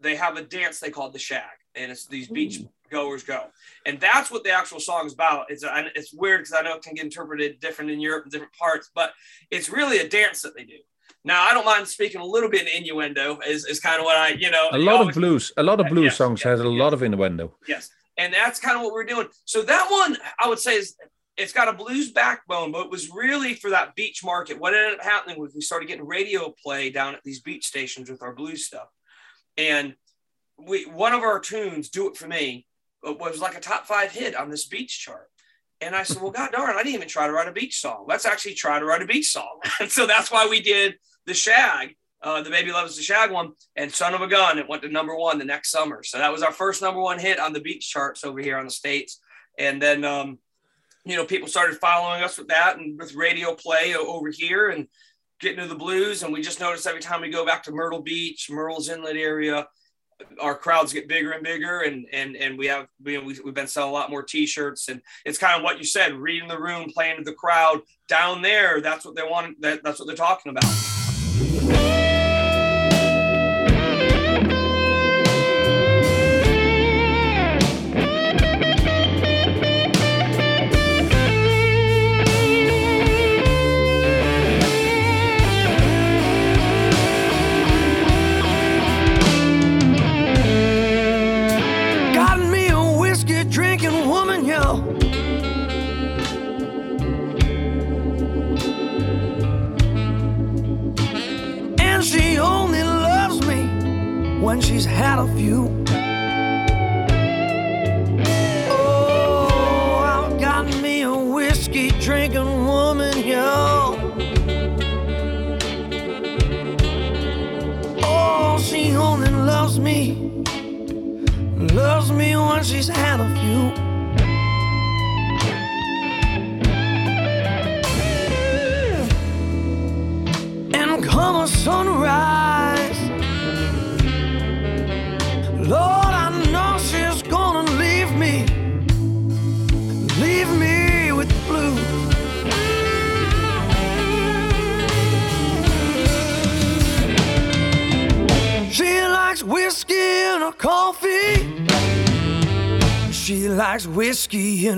they 0.00 0.16
have 0.16 0.36
a 0.36 0.42
dance 0.42 0.78
they 0.78 0.90
call 0.90 1.10
the 1.10 1.18
shag, 1.18 1.42
and 1.74 1.90
it's 1.92 2.06
these 2.06 2.28
beach 2.28 2.60
goers 2.90 3.22
go, 3.22 3.46
and 3.84 4.00
that's 4.00 4.30
what 4.30 4.44
the 4.44 4.50
actual 4.50 4.80
song 4.80 5.06
is 5.06 5.12
about. 5.12 5.50
It's 5.50 5.64
and 5.64 5.90
it's 5.94 6.12
weird 6.14 6.40
because 6.40 6.54
I 6.54 6.62
know 6.62 6.76
it 6.76 6.82
can 6.82 6.94
get 6.94 7.04
interpreted 7.04 7.60
different 7.60 7.90
in 7.90 8.00
Europe 8.00 8.24
and 8.24 8.32
different 8.32 8.54
parts, 8.54 8.90
but 8.94 9.12
it's 9.50 9.68
really 9.68 9.98
a 9.98 10.08
dance 10.08 10.42
that 10.42 10.56
they 10.56 10.64
do. 10.64 10.78
Now 11.24 11.42
I 11.42 11.54
don't 11.54 11.64
mind 11.64 11.86
speaking 11.86 12.20
a 12.20 12.24
little 12.24 12.50
bit 12.50 12.62
in 12.62 12.82
innuendo, 12.82 13.38
is, 13.46 13.64
is 13.66 13.78
kind 13.78 13.98
of 14.00 14.04
what 14.04 14.16
I 14.16 14.28
you 14.30 14.50
know 14.50 14.68
A 14.72 14.78
lot 14.78 15.08
of 15.08 15.14
blues. 15.14 15.52
A 15.56 15.62
lot 15.62 15.80
of 15.80 15.86
blues 15.88 16.04
yes, 16.04 16.16
songs 16.16 16.40
yes, 16.40 16.50
has 16.50 16.60
a 16.60 16.68
yes. 16.68 16.80
lot 16.80 16.92
of 16.94 17.02
innuendo. 17.02 17.56
Yes. 17.68 17.90
And 18.16 18.32
that's 18.34 18.58
kind 18.60 18.76
of 18.76 18.82
what 18.82 18.92
we're 18.92 19.04
doing. 19.04 19.28
So 19.44 19.62
that 19.62 19.86
one, 19.90 20.18
I 20.38 20.48
would 20.48 20.58
say, 20.58 20.76
is 20.76 20.96
it's 21.36 21.52
got 21.52 21.68
a 21.68 21.72
blues 21.72 22.10
backbone, 22.12 22.72
but 22.72 22.86
it 22.86 22.90
was 22.90 23.10
really 23.10 23.54
for 23.54 23.70
that 23.70 23.94
beach 23.94 24.22
market. 24.22 24.58
What 24.58 24.74
ended 24.74 24.98
up 24.98 25.04
happening 25.04 25.40
was 25.40 25.54
we 25.54 25.62
started 25.62 25.88
getting 25.88 26.06
radio 26.06 26.54
play 26.62 26.90
down 26.90 27.14
at 27.14 27.22
these 27.24 27.40
beach 27.40 27.64
stations 27.64 28.10
with 28.10 28.22
our 28.22 28.34
blues 28.34 28.66
stuff. 28.66 28.88
And 29.56 29.94
we 30.58 30.84
one 30.84 31.12
of 31.12 31.22
our 31.22 31.40
tunes, 31.40 31.88
Do 31.88 32.08
It 32.08 32.16
For 32.16 32.26
Me, 32.26 32.66
uh, 33.06 33.14
was 33.14 33.40
like 33.40 33.56
a 33.56 33.60
top 33.60 33.86
five 33.86 34.12
hit 34.12 34.36
on 34.36 34.50
this 34.50 34.66
beach 34.66 35.00
chart. 35.00 35.28
And 35.80 35.96
I 35.96 36.02
said, 36.02 36.20
Well, 36.20 36.30
God 36.32 36.52
darn, 36.52 36.76
I 36.76 36.82
didn't 36.82 36.94
even 36.94 37.08
try 37.08 37.26
to 37.26 37.32
write 37.32 37.48
a 37.48 37.52
beach 37.52 37.80
song. 37.80 38.04
Let's 38.06 38.26
actually 38.26 38.54
try 38.54 38.78
to 38.78 38.84
write 38.84 39.02
a 39.02 39.06
beach 39.06 39.30
song. 39.30 39.60
And 39.80 39.90
so 39.90 40.06
that's 40.06 40.30
why 40.30 40.46
we 40.48 40.60
did 40.60 40.96
the 41.26 41.34
shag. 41.34 41.96
Uh, 42.22 42.40
the 42.40 42.50
baby 42.50 42.70
loves 42.70 42.96
the 42.96 43.02
shag 43.02 43.32
one 43.32 43.50
and 43.74 43.92
son 43.92 44.14
of 44.14 44.20
a 44.20 44.28
gun 44.28 44.56
it 44.56 44.68
went 44.68 44.80
to 44.80 44.88
number 44.88 45.16
one 45.16 45.38
the 45.38 45.44
next 45.44 45.70
summer. 45.72 46.04
So 46.04 46.18
that 46.18 46.30
was 46.30 46.42
our 46.42 46.52
first 46.52 46.80
number 46.80 47.00
one 47.00 47.18
hit 47.18 47.40
on 47.40 47.52
the 47.52 47.60
beach 47.60 47.90
charts 47.90 48.22
over 48.22 48.40
here 48.40 48.58
on 48.58 48.64
the 48.64 48.70
states. 48.70 49.18
And 49.58 49.82
then 49.82 50.04
um, 50.04 50.38
you 51.04 51.16
know 51.16 51.24
people 51.24 51.48
started 51.48 51.78
following 51.78 52.22
us 52.22 52.38
with 52.38 52.48
that 52.48 52.78
and 52.78 52.96
with 52.98 53.14
radio 53.14 53.54
play 53.54 53.96
over 53.96 54.30
here 54.30 54.68
and 54.70 54.86
getting 55.40 55.58
to 55.58 55.66
the 55.66 55.74
blues. 55.74 56.22
And 56.22 56.32
we 56.32 56.42
just 56.42 56.60
noticed 56.60 56.86
every 56.86 57.00
time 57.00 57.22
we 57.22 57.28
go 57.28 57.44
back 57.44 57.64
to 57.64 57.72
myrtle 57.72 58.02
beach 58.02 58.48
Murrells 58.50 58.88
Inlet 58.88 59.16
area 59.16 59.66
our 60.40 60.54
crowds 60.54 60.92
get 60.92 61.08
bigger 61.08 61.32
and 61.32 61.42
bigger. 61.42 61.80
And 61.80 62.06
and 62.12 62.36
and 62.36 62.56
we 62.56 62.68
have 62.68 62.86
we, 63.02 63.18
we- 63.18 63.40
we've 63.44 63.54
been 63.54 63.66
selling 63.66 63.90
a 63.90 63.92
lot 63.92 64.10
more 64.10 64.22
t-shirts. 64.22 64.88
And 64.88 65.02
it's 65.24 65.38
kind 65.38 65.56
of 65.56 65.64
what 65.64 65.78
you 65.78 65.84
said 65.84 66.14
reading 66.14 66.48
the 66.48 66.60
room 66.60 66.90
playing 66.94 67.16
to 67.16 67.24
the 67.24 67.32
crowd. 67.32 67.80
Down 68.08 68.42
there 68.42 68.80
that's 68.80 69.04
what 69.04 69.16
they 69.16 69.22
want 69.22 69.60
that, 69.62 69.82
that's 69.82 69.98
what 69.98 70.06
they're 70.06 70.14
talking 70.14 70.50
about 70.50 71.01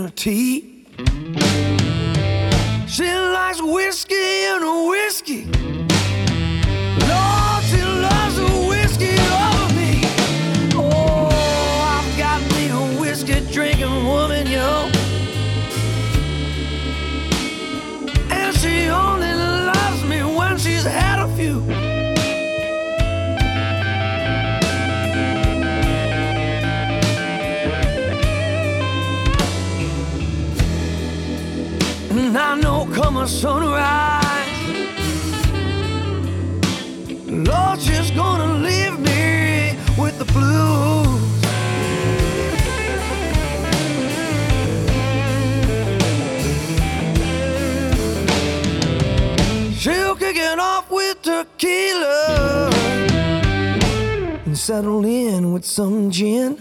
whiskey 0.03 0.74
And 32.37 32.43
I 32.43 32.57
know 32.57 32.89
come 32.93 33.17
a 33.19 33.29
sunrise, 33.29 34.49
Lord, 37.29 37.81
she's 37.81 38.11
gonna 38.11 38.55
leave 38.55 38.99
me 38.99 39.79
with 39.97 40.19
the 40.19 40.25
blues. 40.35 41.21
She'll 49.79 50.17
kick 50.17 50.37
it 50.37 50.59
off 50.59 50.91
with 50.91 51.23
tequila 51.23 52.71
and 54.45 54.59
settle 54.59 55.05
in 55.05 55.53
with 55.53 55.65
some 55.65 56.11
gin. 56.11 56.59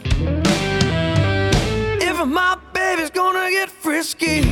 If 2.00 2.24
my 2.28 2.60
baby's 2.74 3.10
gonna 3.10 3.50
get 3.50 3.72
frisky, 3.72 4.44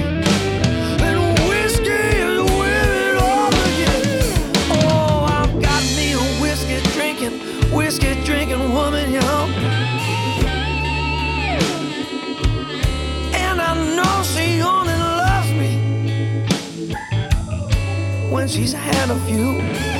she's 18.51 18.73
had 18.73 19.09
a 19.09 19.19
few. 19.21 19.90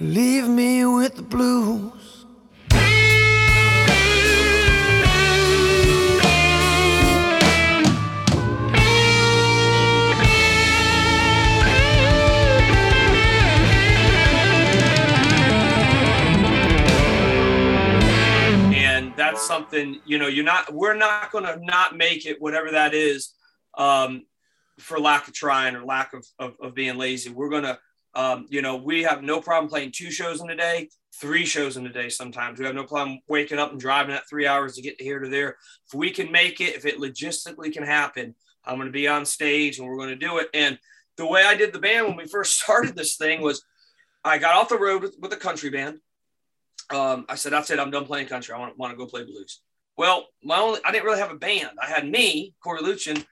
Leave 0.00 0.48
me 0.48 0.86
with 0.86 1.14
the 1.14 1.22
blues. 1.22 1.92
and 18.72 19.14
that's 19.16 19.46
something 19.46 20.00
you 20.06 20.18
know 20.18 20.26
you're 20.26 20.44
not 20.44 20.72
we're 20.72 20.94
not 20.94 21.30
going 21.30 21.44
to 21.44 21.58
not 21.62 21.96
make 21.96 22.24
it 22.24 22.40
whatever 22.40 22.70
that 22.70 22.94
is 22.94 23.34
um, 23.76 24.24
for 24.78 24.98
lack 24.98 25.28
of 25.28 25.34
trying 25.34 25.76
or 25.76 25.84
lack 25.84 26.12
of, 26.14 26.26
of, 26.38 26.54
of 26.60 26.74
being 26.74 26.96
lazy 26.96 27.30
we're 27.30 27.50
going 27.50 27.62
to 27.62 27.78
um, 28.14 28.46
you 28.48 28.62
know 28.62 28.76
we 28.76 29.02
have 29.02 29.22
no 29.22 29.40
problem 29.40 29.68
playing 29.68 29.92
two 29.94 30.10
shows 30.10 30.40
in 30.40 30.50
a 30.50 30.56
day 30.56 30.88
three 31.20 31.44
shows 31.44 31.76
in 31.76 31.86
a 31.86 31.92
day 31.92 32.08
sometimes 32.08 32.58
we 32.58 32.64
have 32.64 32.74
no 32.74 32.84
problem 32.84 33.18
waking 33.28 33.58
up 33.58 33.70
and 33.70 33.80
driving 33.80 34.12
that 34.12 34.28
three 34.28 34.46
hours 34.46 34.74
to 34.74 34.82
get 34.82 35.00
here 35.00 35.18
to 35.18 35.28
there 35.28 35.56
if 35.86 35.94
we 35.94 36.10
can 36.10 36.30
make 36.30 36.60
it 36.60 36.74
if 36.76 36.86
it 36.86 36.98
logistically 36.98 37.72
can 37.72 37.82
happen 37.82 38.34
i'm 38.64 38.76
going 38.76 38.86
to 38.86 38.92
be 38.92 39.08
on 39.08 39.24
stage 39.24 39.78
and 39.78 39.86
we're 39.86 39.96
going 39.96 40.08
to 40.08 40.16
do 40.16 40.38
it 40.38 40.48
and 40.54 40.78
the 41.16 41.26
way 41.26 41.44
i 41.44 41.54
did 41.54 41.72
the 41.72 41.78
band 41.78 42.06
when 42.06 42.16
we 42.16 42.26
first 42.26 42.60
started 42.60 42.96
this 42.96 43.16
thing 43.16 43.42
was 43.42 43.64
i 44.24 44.38
got 44.38 44.56
off 44.56 44.68
the 44.68 44.78
road 44.78 45.02
with, 45.02 45.16
with 45.20 45.32
a 45.32 45.36
country 45.36 45.70
band 45.70 45.98
um, 46.90 47.24
I 47.28 47.36
said, 47.36 47.52
that's 47.52 47.70
it. 47.70 47.78
I'm 47.78 47.90
done 47.90 48.04
playing 48.04 48.26
country. 48.26 48.54
I 48.54 48.58
want, 48.58 48.76
want 48.76 48.92
to 48.92 48.96
go 48.96 49.06
play 49.06 49.24
blues. 49.24 49.60
Well, 49.96 50.26
my 50.42 50.58
only, 50.58 50.80
I 50.84 50.92
didn't 50.92 51.04
really 51.04 51.20
have 51.20 51.30
a 51.30 51.36
band. 51.36 51.70
I 51.80 51.86
had 51.86 52.08
me, 52.08 52.54
Corey 52.62 52.80
Luetjen, 52.80 53.24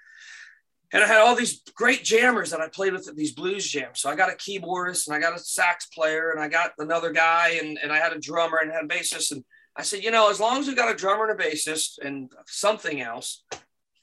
and 0.93 1.03
I 1.03 1.07
had 1.07 1.19
all 1.19 1.35
these 1.35 1.63
great 1.75 2.03
jammers 2.03 2.51
that 2.51 2.61
I 2.61 2.69
played 2.69 2.95
with 2.95 3.09
at 3.09 3.17
these 3.17 3.33
blues 3.33 3.69
jams. 3.69 4.01
So 4.01 4.09
I 4.09 4.17
got 4.17 4.31
a 4.31 4.37
keyboardist 4.37 5.07
and 5.07 5.15
I 5.15 5.21
got 5.21 5.37
a 5.37 5.39
sax 5.39 5.87
player 5.87 6.31
and 6.31 6.41
I 6.41 6.49
got 6.49 6.73
another 6.79 7.13
guy 7.13 7.59
and, 7.63 7.79
and 7.83 7.93
I 7.93 7.99
had 7.99 8.15
a 8.15 8.21
drummer 8.21 8.59
and 8.59 8.73
had 8.73 8.85
a 8.85 8.89
bassist. 8.89 9.33
And 9.33 9.45
I 9.77 9.83
said, 9.83 10.03
you 10.03 10.11
know, 10.11 10.31
as 10.31 10.41
long 10.41 10.61
as 10.61 10.67
we 10.67 10.75
got 10.75 10.91
a 10.91 10.97
drummer 10.97 11.29
and 11.29 11.39
a 11.39 11.45
bassist 11.45 11.99
and 12.03 12.33
something 12.47 13.03
else, 13.03 13.45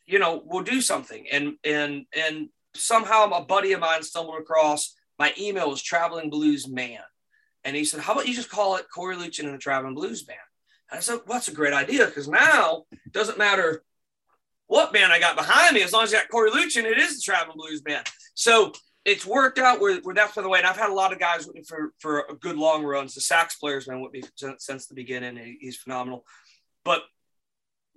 you 0.06 0.19
know, 0.19 0.43
we'll 0.45 0.63
do 0.63 0.80
something. 0.80 1.26
And, 1.32 1.56
and, 1.63 2.06
and 2.15 2.50
somehow 2.76 3.32
a 3.32 3.43
buddy 3.43 3.74
of 3.74 3.80
mine 3.80 4.04
stumbled 4.04 4.39
across 4.39 4.95
my 5.17 5.34
email 5.39 5.69
was 5.69 5.82
traveling 5.82 6.30
blues 6.30 6.67
man. 6.67 7.00
And 7.63 7.76
he 7.76 7.84
said, 7.84 8.02
How 8.02 8.13
about 8.13 8.28
you 8.28 8.36
just 8.36 8.52
call 8.52 8.76
it 8.76 8.86
Corey 8.93 9.15
Luetjen 9.15 9.45
and 9.45 9.56
the 9.56 9.58
Traveling 9.58 9.95
Blues 9.95 10.21
Band? 10.21 10.38
And 10.91 11.00
I 11.00 11.02
said, 11.02 11.21
Well, 11.26 11.38
that's 11.38 11.48
a 11.48 11.54
great 11.54 11.74
idea 11.74 12.06
because 12.06 12.28
now 12.28 12.84
it 12.91 13.12
doesn't 13.12 13.39
matter 13.39 13.84
what 14.67 14.93
band 14.93 15.13
I 15.13 15.19
got 15.19 15.36
behind 15.36 15.75
me, 15.75 15.84
as 15.84 15.93
long 15.93 16.04
as 16.04 16.13
I 16.13 16.17
got 16.17 16.30
Corey 16.30 16.51
Luetjen, 16.51 16.84
it 16.84 16.97
is 16.97 17.17
the 17.17 17.21
Traveling 17.21 17.58
Blues 17.58 17.82
Band. 17.82 18.08
So 18.34 18.73
it's 19.06 19.25
worked 19.25 19.60
out 19.60 19.80
where, 19.80 19.99
where 20.01 20.15
that's 20.15 20.36
by 20.36 20.41
the 20.41 20.49
way. 20.49 20.60
And 20.60 20.67
I've 20.67 20.78
had 20.78 20.89
a 20.89 20.93
lot 20.93 21.13
of 21.13 21.19
guys 21.19 21.45
with 21.45 21.56
me 21.56 21.63
for, 21.63 21.93
for 21.99 22.25
a 22.30 22.36
good 22.36 22.58
long 22.58 22.84
runs. 22.84 23.13
The 23.13 23.21
sax 23.21 23.58
player's 23.58 23.86
been 23.86 24.01
with 24.01 24.12
me 24.12 24.23
since 24.58 24.88
the 24.88 24.95
beginning. 24.95 25.58
He's 25.60 25.78
phenomenal. 25.78 26.25
But 26.84 27.04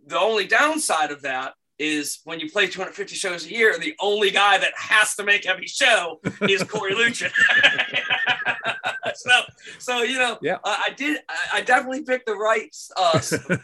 the 0.06 0.18
only 0.18 0.46
downside 0.46 1.10
of 1.10 1.22
that 1.22 1.54
is 1.78 2.20
when 2.24 2.40
you 2.40 2.50
play 2.50 2.66
250 2.66 3.14
shows 3.14 3.46
a 3.46 3.50
year, 3.50 3.76
the 3.78 3.94
only 4.00 4.30
guy 4.30 4.58
that 4.58 4.72
has 4.76 5.14
to 5.16 5.24
make 5.24 5.46
every 5.46 5.66
show 5.66 6.20
is 6.42 6.62
Corey 6.64 6.94
Luetjen. 6.94 7.30
so, 9.14 9.30
so 9.78 10.02
you 10.02 10.18
know, 10.18 10.38
Yeah. 10.42 10.58
I, 10.64 10.84
I 10.86 10.90
did. 10.94 11.20
I, 11.28 11.58
I 11.58 11.60
definitely 11.62 12.02
picked 12.02 12.26
the 12.26 12.36
right 12.36 12.74
uh, 12.96 13.20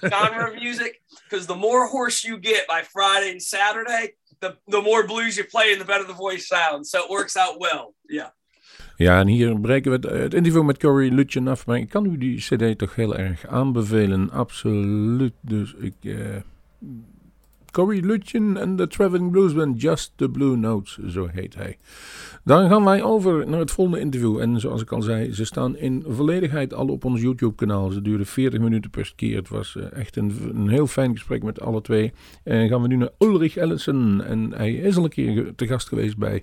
genre 0.09 0.51
of 0.51 0.55
music 0.55 1.03
because 1.29 1.47
the 1.47 1.57
more 1.57 1.87
horse 1.89 2.25
you 2.25 2.39
get 2.39 2.67
by 2.69 2.83
Friday 2.83 3.31
and 3.33 3.43
Saturday, 3.43 4.15
the 4.41 4.57
the 4.69 4.81
more 4.81 5.07
blues 5.07 5.37
you 5.37 5.45
play 5.45 5.73
and 5.73 5.81
the 5.81 5.85
better 5.85 6.05
the 6.05 6.13
voice 6.15 6.47
sounds. 6.47 6.91
So 6.91 7.05
it 7.05 7.11
works 7.11 7.37
out 7.37 7.59
well. 7.59 7.95
Yeah. 8.09 8.31
Ja, 8.97 9.21
en 9.21 9.27
hier 9.27 9.61
breken 9.61 9.91
we 9.91 10.09
het, 10.09 10.23
het 10.23 10.35
interview 10.35 10.63
met 10.63 10.79
Corey 10.79 11.11
Luetjen 11.11 11.49
af. 11.49 11.67
Maar 11.67 11.79
ik 11.79 11.89
kan 11.89 12.05
u 12.05 12.19
die 12.19 12.39
cd 12.39 12.79
toch 12.79 12.95
heel 12.95 13.17
erg 13.17 13.47
aanbevelen. 13.47 14.31
Absoluut. 14.31 15.33
Dus 15.41 15.75
ik... 15.79 15.95
eh 16.01 16.37
Corey 17.75 18.01
Lutjen 18.01 18.57
en 18.57 18.77
de 18.77 18.87
Traveling 18.87 19.31
Blues 19.31 19.55
Band, 19.55 19.81
Just 19.81 20.13
the 20.17 20.29
Blue 20.29 20.57
Notes, 20.57 20.99
zo 21.07 21.27
heet 21.33 21.55
hij. 21.55 21.79
Dan 22.45 22.69
gaan 22.69 22.85
wij 22.85 23.03
over 23.03 23.49
naar 23.49 23.59
het 23.59 23.71
volgende 23.71 24.01
interview. 24.01 24.39
En 24.39 24.61
zoals 24.61 24.83
ik 24.83 24.93
al 24.93 25.03
zei, 25.03 25.33
ze 25.33 25.45
staan 25.45 25.77
in 25.77 26.05
volledigheid 26.09 26.75
al 26.75 26.89
op 26.89 27.05
ons 27.05 27.21
YouTube-kanaal. 27.21 27.91
Ze 27.91 28.03
duren 28.03 28.27
40 28.27 28.61
minuten 28.61 28.91
per 28.91 29.13
keer. 29.17 29.37
Het 29.37 29.49
was 29.49 29.77
eh, 29.77 29.93
echt 29.93 30.17
een, 30.17 30.69
heel 30.69 30.87
fijn 30.87 31.13
gesprek 31.13 31.43
met 31.43 31.61
alle 31.61 31.81
twee. 31.81 32.13
En 32.43 32.69
gaan 32.69 32.83
we 32.83 32.89
nu 32.89 32.97
naar 32.97 33.11
Ulrich 33.19 33.57
Ellison. 33.57 34.23
En 34.23 34.53
hij 34.53 34.73
is 34.73 34.97
al 34.97 35.05
een 35.05 35.11
keer 35.11 35.53
te 35.57 35.67
gast 35.67 35.89
geweest 35.89 36.17
bij 36.17 36.43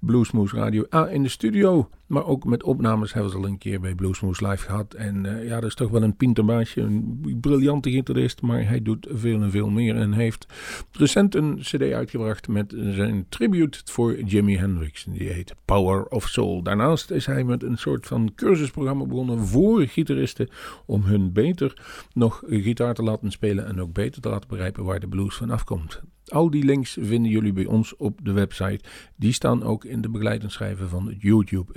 Bluesmoose 0.00 0.56
Radio 0.56 0.84
A 0.94 1.08
in 1.10 1.22
de 1.22 1.28
studio. 1.28 1.88
Maar 2.08 2.26
ook 2.26 2.44
met 2.44 2.62
opnames 2.62 3.12
hebben 3.12 3.32
ze 3.32 3.38
al 3.38 3.46
een 3.46 3.58
keer 3.58 3.80
bij 3.80 3.94
Bluesmoose 3.94 4.48
Live 4.48 4.64
gehad. 4.64 4.94
En 4.94 5.26
eh, 5.26 5.46
ja, 5.46 5.54
dat 5.60 5.68
is 5.68 5.74
toch 5.74 5.90
wel 5.90 6.02
een 6.02 6.16
pinterbaasje. 6.16 6.80
Een 6.80 7.38
briljante 7.40 7.90
gitarist, 7.90 8.42
maar 8.42 8.68
hij 8.68 8.82
doet 8.82 9.06
veel 9.10 9.42
en 9.42 9.50
veel 9.50 9.70
meer. 9.70 9.96
En 9.96 10.12
heeft 10.12 10.46
recent 10.92 11.34
een 11.34 11.58
cd 11.58 11.82
uitgebracht 11.92 12.48
met 12.48 12.74
zijn 12.76 13.26
tribute 13.28 13.78
voor 13.84 14.22
Jimi 14.22 14.56
Hendrix. 14.56 15.06
Die 15.08 15.28
heet 15.28 15.54
Power 15.64 16.06
of 16.06 16.28
Soul. 16.28 16.62
Daarnaast 16.62 17.10
is 17.10 17.26
hij 17.26 17.44
met 17.44 17.62
een 17.62 17.78
soort 17.78 18.06
van 18.06 18.32
cursusprogramma 18.34 19.04
begonnen 19.04 19.46
voor 19.46 19.86
gitaristen. 19.86 20.48
Om 20.86 21.02
hun 21.02 21.32
beter 21.32 21.82
nog 22.12 22.42
gitaar 22.46 22.94
te 22.94 23.02
laten 23.02 23.30
spelen 23.30 23.66
en 23.66 23.80
ook 23.80 23.92
beter 23.92 24.22
te 24.22 24.28
laten 24.28 24.48
begrijpen 24.48 24.84
waar 24.84 25.00
de 25.00 25.08
blues 25.08 25.34
van 25.34 25.50
afkomt. 25.50 26.00
Al 26.30 26.50
die 26.50 26.64
links 26.64 26.96
vinden 27.00 27.30
jullie 27.30 27.52
bij 27.52 27.66
ons 27.66 27.96
op 27.96 28.18
de 28.22 28.32
website. 28.32 28.84
Die 29.16 29.32
staan 29.32 29.62
ook 29.62 29.84
in 29.84 30.00
de 30.00 30.08
begeleidingschrijven 30.08 30.88
van 30.88 31.06
het 31.06 31.22
YouTube 31.22 31.72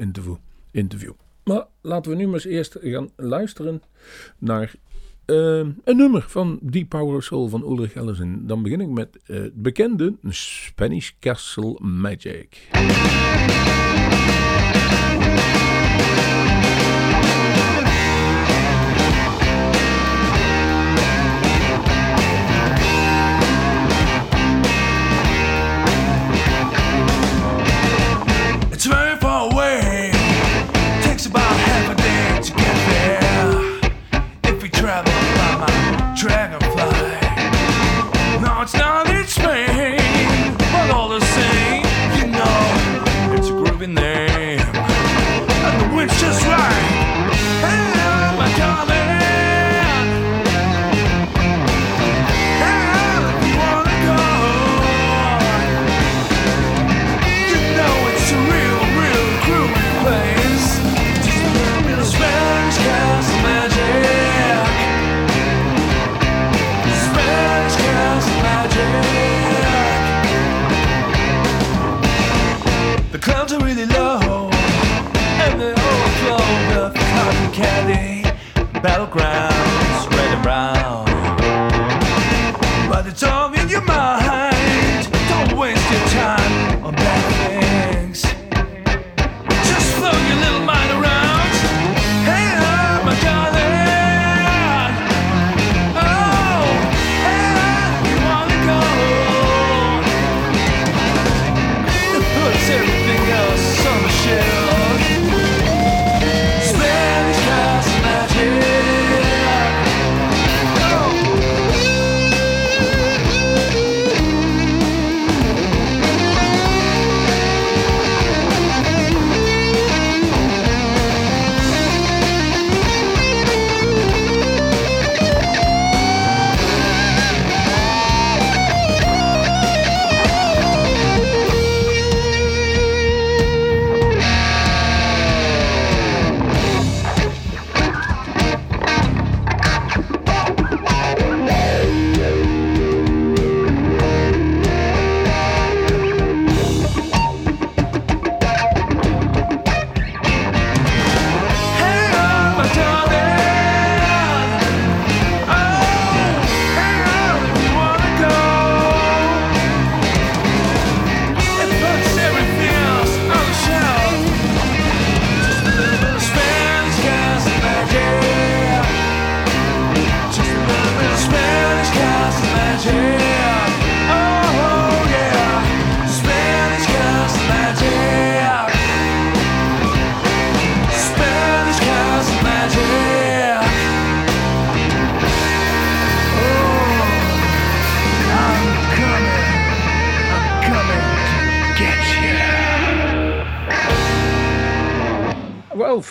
interview. 0.71 1.13
Maar 1.43 1.65
laten 1.81 2.11
we 2.11 2.17
nu 2.17 2.25
maar 2.25 2.33
eens 2.33 2.45
eerst 2.45 2.77
gaan 2.81 3.09
luisteren 3.15 3.81
naar 4.37 4.73
eh, 5.25 5.35
een 5.83 5.97
nummer 5.97 6.25
van 6.27 6.59
Deep 6.61 6.89
Power 6.89 7.23
Soul 7.23 7.47
van 7.47 7.61
Ulrich 7.61 7.93
Ellison. 7.93 8.43
Dan 8.47 8.63
begin 8.63 8.81
ik 8.81 8.89
met 8.89 9.19
het 9.23 9.61
bekende 9.61 10.15
Spanish 10.29 11.11
Castle 11.19 11.79
Magic. 11.79 12.69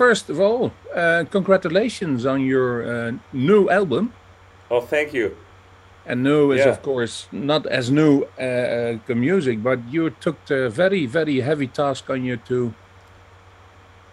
First 0.01 0.31
of 0.31 0.41
all, 0.41 0.73
uh, 0.97 1.25
congratulations 1.31 2.25
on 2.25 2.41
your 2.41 2.71
uh, 2.85 3.13
new 3.35 3.69
album. 3.69 4.15
Oh, 4.71 4.81
thank 4.81 5.13
you. 5.13 5.37
And 6.07 6.23
new 6.23 6.53
is, 6.53 6.61
Yeah. 6.61 6.71
of 6.73 6.81
course, 6.81 7.29
not 7.31 7.67
as 7.67 7.91
new 7.91 8.25
uh, 8.39 8.43
uh, 8.43 8.99
the 9.07 9.15
music, 9.15 9.63
but 9.63 9.79
you 9.93 10.09
took 10.25 10.37
the 10.47 10.71
very, 10.71 11.05
very 11.05 11.41
heavy 11.41 11.67
task 11.67 12.09
on 12.09 12.25
you 12.25 12.39
to 12.49 12.73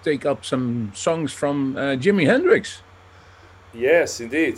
take 0.03 0.25
up 0.25 0.43
some 0.43 0.91
songs 0.93 1.31
from 1.31 1.77
uh, 1.77 1.95
Jimi 2.03 2.25
Hendrix. 2.25 2.81
Yes, 3.73 4.19
indeed. 4.19 4.55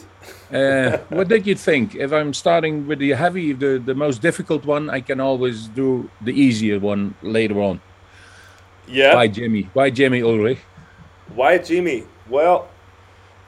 Uh, 0.51 0.97
what 1.09 1.27
did 1.27 1.45
you 1.45 1.53
think? 1.55 1.93
If 1.93 2.11
I'm 2.11 2.33
starting 2.33 2.87
with 2.87 2.97
the 2.99 3.11
heavy, 3.13 3.53
the, 3.53 3.77
the 3.85 3.93
most 3.93 4.21
difficult 4.23 4.65
one, 4.65 4.89
I 4.89 5.01
can 5.01 5.19
always 5.19 5.67
do 5.67 6.09
the 6.25 6.33
easier 6.33 6.79
one 6.79 7.13
later 7.21 7.61
on. 7.61 7.81
Yeah. 8.87 9.13
Why 9.13 9.27
Jimi? 9.29 9.67
Why 9.75 9.91
Jimi 9.91 10.21
Ulrich? 10.23 10.57
Why 11.35 11.59
Jimi? 11.59 12.05
Well, 12.29 12.67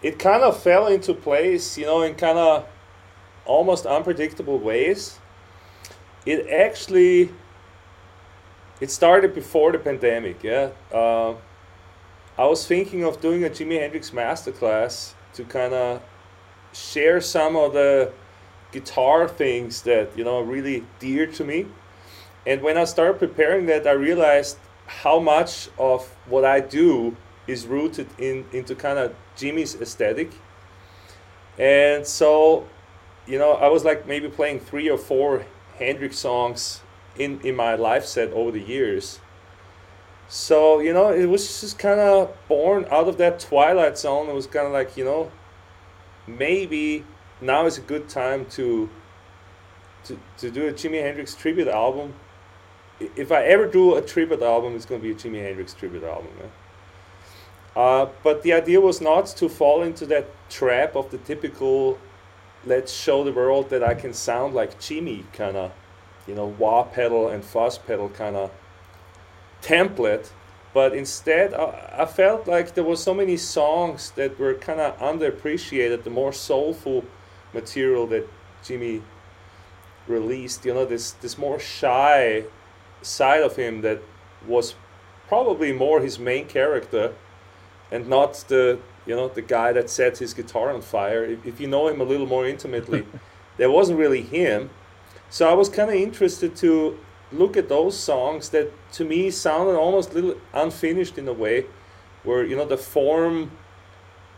it 0.02 0.20
kind 0.20 0.44
of 0.44 0.62
fell 0.62 0.88
into 0.88 1.14
place, 1.14 1.78
you 1.78 1.86
know, 1.86 2.02
in 2.02 2.16
kind 2.16 2.38
of 2.38 2.68
almost 3.46 3.86
unpredictable 3.86 4.60
ways. 4.60 5.20
It 6.26 6.48
actually 6.48 7.32
it 8.80 8.90
started 8.90 9.34
before 9.34 9.72
the 9.72 9.80
pandemic. 9.80 10.44
Yeah, 10.44 10.72
uh, 10.92 11.36
I 12.38 12.46
was 12.46 12.66
thinking 12.66 13.04
of 13.04 13.22
doing 13.22 13.44
a 13.44 13.50
Jimi 13.50 13.80
Hendrix 13.80 14.12
masterclass 14.12 15.14
to 15.34 15.44
kind 15.44 15.74
of 15.74 16.02
share 16.74 17.22
some 17.22 17.56
of 17.56 17.74
the 17.74 18.12
guitar 18.72 19.28
things 19.28 19.82
that 19.84 20.18
you 20.18 20.24
know 20.24 20.40
are 20.40 20.44
really 20.44 20.84
dear 21.00 21.28
to 21.28 21.44
me. 21.44 21.68
And 22.46 22.62
when 22.62 22.78
I 22.78 22.86
started 22.86 23.20
preparing 23.20 23.68
that, 23.68 23.86
I 23.86 23.92
realized 23.92 24.58
how 24.88 25.20
much 25.20 25.70
of 25.78 26.08
what 26.28 26.44
I 26.44 26.60
do 26.60 27.16
is 27.48 27.66
rooted 27.66 28.08
in 28.18 28.46
into 28.52 28.76
kind 28.76 29.00
of 29.00 29.16
Jimi's 29.36 29.76
aesthetic. 29.76 30.32
And 31.58 32.06
so, 32.06 32.68
you 33.28 33.38
know, 33.38 33.54
I 33.54 33.68
was 33.68 33.84
like 33.84 34.08
maybe 34.08 34.28
playing 34.30 34.60
three 34.60 34.90
or 34.90 34.98
four 34.98 35.46
Hendrix 35.78 36.18
songs 36.20 36.82
in 37.18 37.42
in 37.42 37.56
my 37.56 37.76
live 37.76 38.06
set 38.06 38.32
over 38.32 38.52
the 38.52 38.62
years. 38.62 39.20
So 40.28 40.80
you 40.80 40.94
know, 40.94 41.12
it 41.12 41.26
was 41.26 41.62
just 41.62 41.78
kind 41.78 42.00
of 42.00 42.36
born 42.48 42.86
out 42.90 43.08
of 43.08 43.18
that 43.18 43.40
Twilight 43.40 43.98
Zone. 43.98 44.30
It 44.30 44.34
was 44.34 44.48
kind 44.48 44.66
of 44.66 44.74
like 44.74 44.96
you 44.96 45.04
know, 45.04 45.32
maybe 46.28 47.04
now 47.42 47.66
is 47.66 47.78
a 47.78 47.82
good 47.82 48.08
time 48.08 48.46
to 48.52 48.90
to, 50.06 50.20
to 50.38 50.50
do 50.50 50.68
a 50.68 50.74
Jimi 50.74 51.02
Hendrix 51.02 51.36
tribute 51.36 51.68
album. 51.68 52.14
If 53.00 53.32
I 53.32 53.44
ever 53.44 53.68
do 53.68 53.96
a 53.96 54.02
tribute 54.02 54.42
album, 54.42 54.76
it's 54.76 54.86
going 54.86 55.02
to 55.02 55.08
be 55.08 55.12
a 55.12 55.16
Jimi 55.16 55.42
Hendrix 55.42 55.74
tribute 55.74 56.04
album. 56.04 56.32
Uh, 57.76 58.08
but 58.24 58.44
the 58.44 58.52
idea 58.52 58.82
was 58.82 59.00
not 59.00 59.28
to 59.28 59.48
fall 59.48 59.82
into 59.82 60.06
that 60.06 60.28
trap 60.50 60.96
of 60.96 61.10
the 61.12 61.18
typical 61.20 61.98
let's 62.66 62.94
show 62.94 63.24
the 63.24 63.32
world 63.32 63.70
that 63.70 63.84
I 63.84 63.94
can 63.94 64.14
sound 64.14 64.54
like 64.54 64.80
Jimi 64.80 65.24
kind 65.34 65.58
of, 65.58 65.72
you 66.28 66.36
know, 66.36 66.46
wah 66.46 66.84
pedal 66.84 67.28
and 67.30 67.44
fuzz 67.44 67.78
pedal 67.78 68.10
kind 68.10 68.36
of 68.36 68.52
template. 69.62 70.30
But 70.74 70.94
instead, 70.94 71.54
I, 71.54 71.96
I 72.00 72.06
felt 72.06 72.48
like 72.48 72.76
there 72.76 72.84
were 72.84 72.96
so 72.96 73.14
many 73.14 73.38
songs 73.38 74.12
that 74.12 74.40
were 74.40 74.54
kind 74.54 74.80
of 74.80 74.98
underappreciated, 75.00 76.04
the 76.04 76.10
more 76.10 76.32
soulful 76.32 77.04
material 77.54 78.08
that 78.08 78.28
Jimi 78.64 79.02
released. 80.08 80.66
You 80.66 80.74
know, 80.74 80.86
this 80.86 81.12
this 81.12 81.38
more 81.38 81.60
shy 81.60 82.44
side 83.02 83.42
of 83.42 83.56
him 83.56 83.82
that 83.82 84.02
was 84.48 84.76
probably 85.28 85.72
more 85.72 86.02
his 86.02 86.20
main 86.20 86.46
character 86.48 87.14
and 87.92 88.08
not 88.08 88.34
the 88.48 88.80
you 89.06 89.16
know 89.16 89.28
the 89.28 89.42
guy 89.42 89.74
that 89.74 89.90
set 89.90 90.18
his 90.18 90.34
guitar 90.34 90.72
on 90.72 90.82
fire. 90.82 91.26
If, 91.26 91.46
if 91.46 91.60
you 91.60 91.68
know 91.68 91.88
him 91.88 92.02
a 92.02 92.04
little 92.04 92.28
more 92.28 92.48
intimately, 92.48 93.06
that 93.58 93.70
wasn't 93.70 94.00
really 94.00 94.22
him. 94.22 94.70
So 95.30 95.50
I 95.50 95.54
was 95.54 95.70
kind 95.70 95.90
of 95.90 95.96
interested 95.96 96.56
to 96.58 96.98
look 97.32 97.56
at 97.56 97.70
those 97.70 97.98
songs 97.98 98.50
that 98.50 98.72
to 98.94 99.06
me 99.06 99.32
sounded 99.32 99.76
almost 99.76 100.12
a 100.12 100.16
little 100.16 100.36
unfinished 100.54 101.18
in 101.18 101.28
a 101.28 101.34
way, 101.34 101.66
where 102.24 102.46
you 102.46 102.56
know 102.56 102.66
the 102.66 102.78
form. 102.78 103.52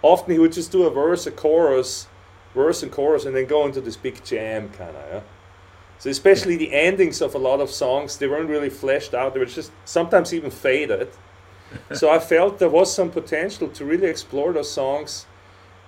Often 0.01 0.34
he 0.34 0.39
would 0.39 0.51
just 0.51 0.70
do 0.70 0.84
a 0.84 0.89
verse, 0.89 1.26
a 1.28 1.32
chorus, 1.32 2.08
verse 2.54 2.84
and 2.84 2.91
chorus, 2.91 3.24
and 3.24 3.34
then 3.34 3.45
go 3.45 3.66
into 3.66 3.80
this 3.80 3.95
big 3.95 4.22
jam 4.26 4.68
kind 4.70 4.95
of. 4.97 5.14
Yeah? 5.14 5.22
So 5.97 6.10
especially 6.10 6.58
the 6.58 6.74
endings 6.74 7.22
of 7.22 7.34
a 7.34 7.38
lot 7.38 7.62
of 7.62 7.70
songs, 7.70 8.18
they 8.18 8.28
weren't 8.28 8.49
really 8.49 8.70
fleshed 8.70 9.14
out. 9.14 9.34
They 9.34 9.39
were 9.39 9.45
just 9.45 9.72
sometimes 9.86 10.34
even 10.34 10.51
faded 10.51 11.08
so 11.93 12.09
I 12.09 12.19
felt 12.19 12.59
there 12.59 12.69
was 12.69 12.93
some 12.93 13.09
potential 13.09 13.67
to 13.69 13.86
really 13.86 14.07
explore 14.07 14.53
those 14.53 14.71
songs 14.71 15.26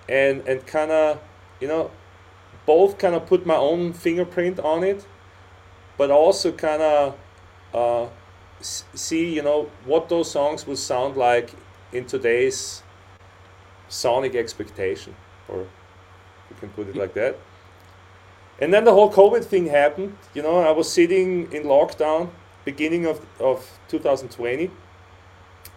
and 0.08 0.46
and 0.46 0.66
kind 0.66 0.90
of 0.90 1.20
you 1.60 1.68
know 1.68 1.90
both 2.64 2.98
kind 2.98 3.14
of 3.14 3.26
put 3.26 3.46
my 3.46 3.56
own 3.56 3.92
fingerprint 3.92 4.58
on 4.60 4.82
it 4.84 5.06
but 5.96 6.10
also 6.10 6.52
kind 6.52 6.82
of 6.82 7.16
uh, 7.74 8.06
see 8.60 9.34
you 9.34 9.42
know 9.42 9.70
what 9.84 10.08
those 10.08 10.30
songs 10.30 10.66
would 10.66 10.78
sound 10.78 11.16
like 11.16 11.54
in 11.92 12.04
today's 12.04 12.82
sonic 13.88 14.34
expectation 14.34 15.14
or 15.48 15.58
you 16.50 16.56
can 16.60 16.68
put 16.70 16.88
it 16.88 16.96
like 16.96 17.14
that. 17.14 17.38
And 18.60 18.72
then 18.72 18.84
the 18.84 18.92
whole 18.92 19.12
covid 19.12 19.44
thing 19.44 19.66
happened 19.66 20.16
you 20.32 20.42
know 20.42 20.60
i 20.60 20.70
was 20.70 20.90
sitting 20.90 21.52
in 21.52 21.64
lockdown 21.64 22.30
beginning 22.66 23.06
of, 23.06 23.24
of 23.40 23.78
2020, 23.88 24.70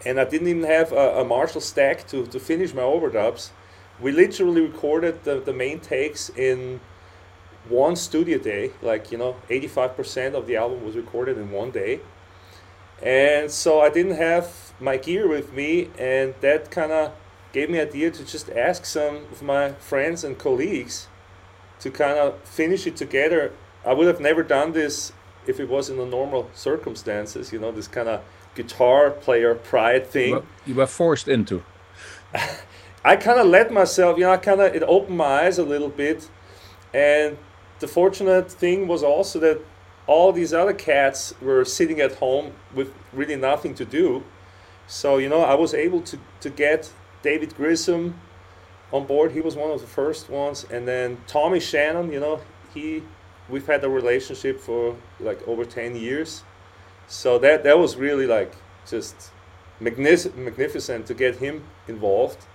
and 0.06 0.20
I 0.20 0.26
didn't 0.26 0.48
even 0.48 0.64
have 0.64 0.92
a, 0.92 1.22
a 1.22 1.26
Marshall 1.26 1.62
stack 1.62 2.08
to, 2.08 2.26
to 2.28 2.40
finish 2.40 2.74
my 2.74 2.82
overdubs. 2.82 3.50
We 4.00 4.12
literally 4.12 4.62
recorded 4.62 5.24
the, 5.24 5.40
the 5.40 5.54
main 5.54 5.80
takes 5.80 6.30
in 6.30 6.80
one 7.68 7.96
studio 7.96 8.38
day, 8.38 8.72
like, 8.82 9.12
you 9.12 9.18
know, 9.18 9.36
85% 9.50 10.34
of 10.34 10.48
the 10.48 10.56
album 10.56 10.86
was 10.86 10.96
recorded 10.96 11.38
in 11.38 11.52
one 11.52 11.72
day. 11.72 12.00
And 13.02 13.52
so 13.52 13.82
I 13.82 13.90
didn't 13.90 14.16
have 14.16 14.74
my 14.80 14.98
gear 14.98 15.28
with 15.28 15.54
me, 15.54 15.90
and 15.98 16.34
that 16.42 16.72
kind 16.72 16.92
of 16.92 17.14
gave 17.52 17.70
me 17.70 17.80
idea 17.80 18.12
to 18.12 18.26
just 18.26 18.50
ask 18.50 18.86
some 18.86 19.26
of 19.32 19.42
my 19.42 19.74
friends 19.74 20.24
and 20.24 20.38
colleagues 20.38 21.08
to 21.80 21.90
kind 21.90 22.18
of 22.18 22.40
finish 22.44 22.86
it 22.86 22.96
together. 22.96 23.54
I 23.86 23.94
would 23.94 24.08
have 24.08 24.20
never 24.20 24.44
done 24.44 24.74
this 24.74 25.14
if 25.48 25.60
it 25.60 25.70
was 25.70 25.90
in 25.90 25.98
the 25.98 26.06
normal 26.06 26.50
circumstances, 26.54 27.52
you 27.52 27.60
know, 27.60 27.72
this 27.72 27.88
kind 27.88 28.08
of 28.08 28.22
guitar 28.56 29.12
player 29.12 29.56
pride 29.56 30.08
thing. 30.08 30.32
Well, 30.34 30.46
you 30.66 30.76
were 30.76 30.88
forced 30.88 31.28
into. 31.28 31.64
I 33.06 33.16
kind 33.16 33.40
of 33.40 33.48
let 33.48 33.72
myself, 33.72 34.18
you 34.18 34.26
know, 34.26 34.32
I 34.32 34.38
kind 34.38 34.60
of, 34.60 34.76
it 34.76 34.84
opened 34.84 35.18
my 35.18 35.44
eyes 35.46 35.58
a 35.58 35.64
little 35.64 35.90
bit. 35.90 36.30
And 36.94 37.38
the 37.80 37.88
fortunate 37.88 38.52
thing 38.52 38.88
was 38.88 39.04
also 39.04 39.40
that 39.40 39.62
all 40.06 40.34
these 40.34 40.54
other 40.54 40.74
cats 40.74 41.34
were 41.42 41.64
sitting 41.64 42.02
at 42.02 42.16
home 42.16 42.54
with 42.74 42.94
really 43.14 43.36
nothing 43.36 43.74
to 43.76 43.86
do. 43.86 44.24
So, 44.88 45.18
you 45.18 45.30
know, 45.30 45.42
I 45.42 45.54
was 45.54 45.74
able 45.74 46.02
to, 46.02 46.20
to 46.42 46.50
get 46.50 46.92
David 47.22 47.56
Grissom 47.56 48.20
on 48.92 49.06
board. 49.06 49.32
He 49.32 49.42
was 49.42 49.56
one 49.56 49.72
of 49.72 49.82
the 49.82 49.88
first 49.88 50.30
ones. 50.30 50.66
And 50.70 50.88
then 50.88 51.20
Tommy 51.28 51.60
Shannon, 51.60 52.12
you 52.12 52.20
know, 52.20 52.42
he, 52.74 53.04
we've 53.48 53.68
had 53.68 53.84
a 53.84 53.90
relationship 53.90 54.60
for 54.60 54.96
like 55.20 55.48
over 55.48 55.64
10 55.64 55.96
years. 55.96 56.44
So 57.10 57.40
that, 57.40 57.64
that 57.64 57.78
was 57.78 57.98
really 57.98 58.28
like 58.28 58.56
just 58.88 59.32
magnific- 59.80 60.38
magnificent 60.38 61.08
to 61.08 61.14
get 61.14 61.38
him 61.38 61.64
involved. 61.88 62.46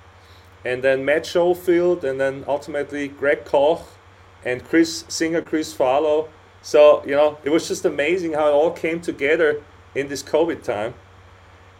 And 0.65 0.83
then 0.83 1.05
Matt 1.05 1.27
Schofield, 1.27 2.05
and 2.05 2.19
then 2.19 2.45
ultimately 2.49 3.09
Greg 3.09 3.45
Koch 3.45 3.83
and 4.45 4.65
Chris 4.65 5.05
singer 5.09 5.43
Chris 5.43 5.75
Farlowe. 5.75 6.29
So 6.63 7.05
you 7.05 7.13
know, 7.13 7.39
it 7.45 7.51
was 7.51 7.69
just 7.69 7.85
amazing 7.85 8.33
how 8.33 8.49
it 8.49 8.53
all 8.53 8.71
came 8.71 9.01
together 9.01 9.63
in 9.95 10.09
this 10.09 10.23
COVID 10.23 10.63
time. 10.63 10.95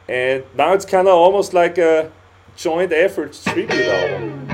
And 0.09 0.45
now 0.55 0.75
it's 0.75 0.85
kind 0.85 1.09
of 1.09 1.15
almost 1.15 1.55
like 1.55 1.79
a 1.79 2.13
joint 2.57 2.93
effort 2.93 3.41
tribute 3.43 3.71
album. 3.71 4.54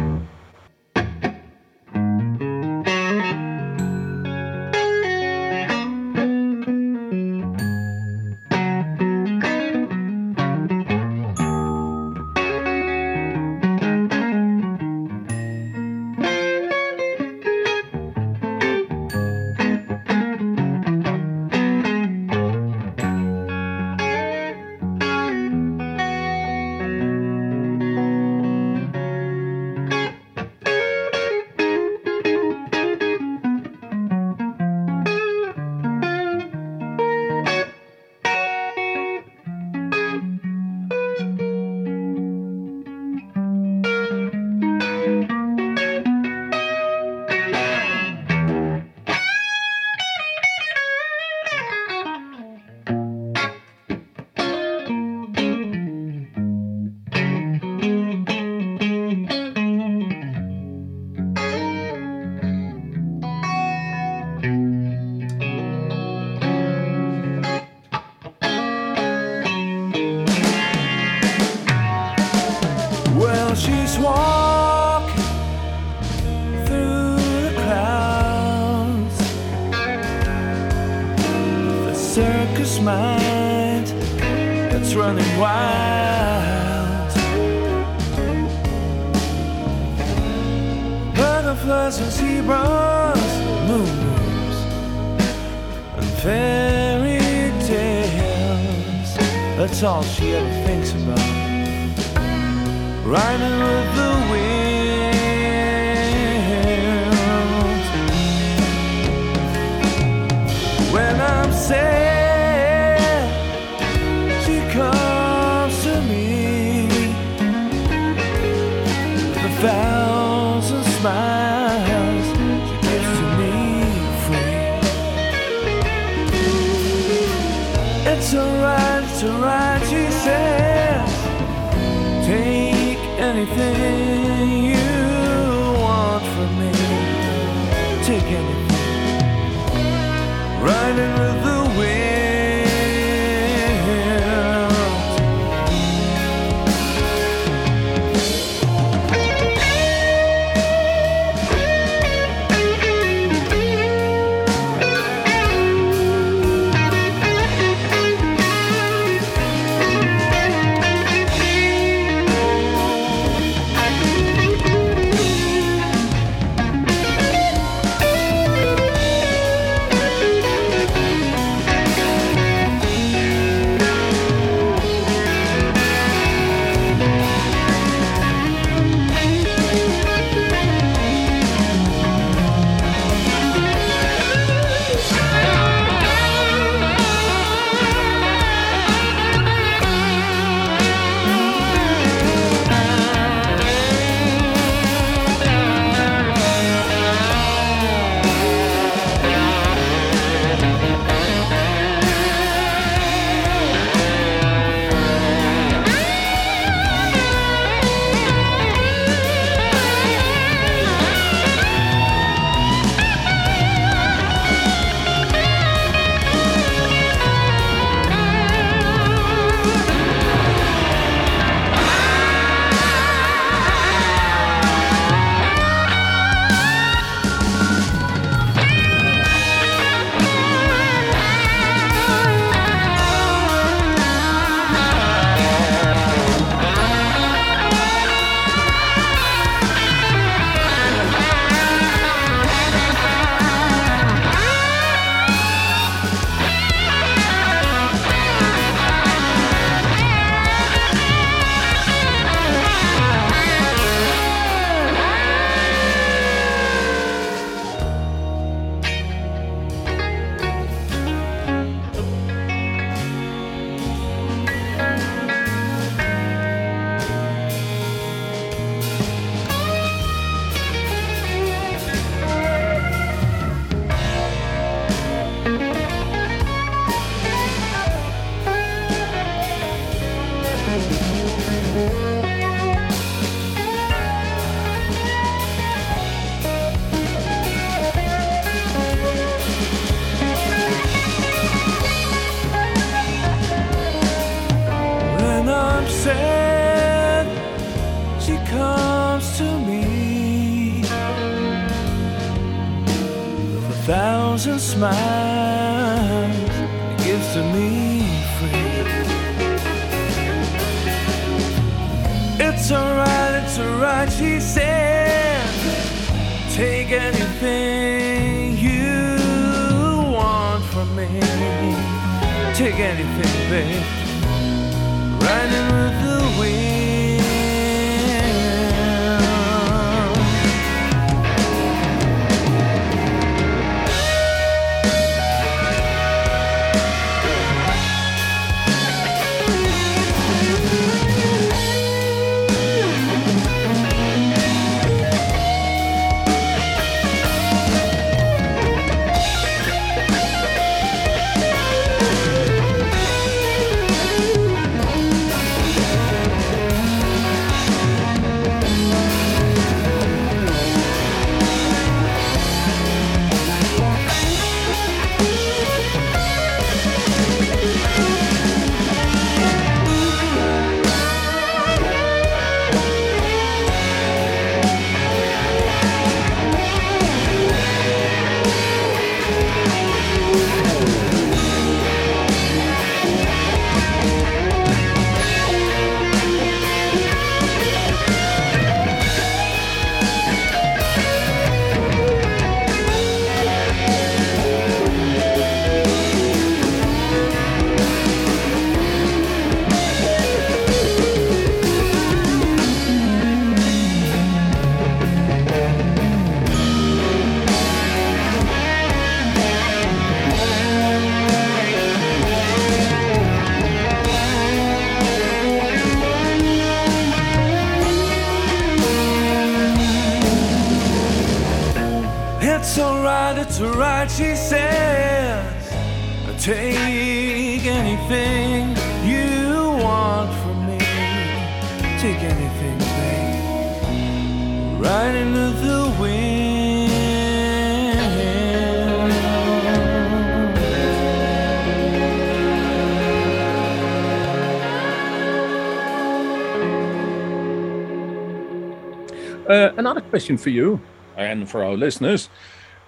Question 450.20 450.36
for 450.36 450.50
you 450.50 450.78
and 451.16 451.48
for 451.48 451.64
our 451.64 451.76
listeners. 451.76 452.28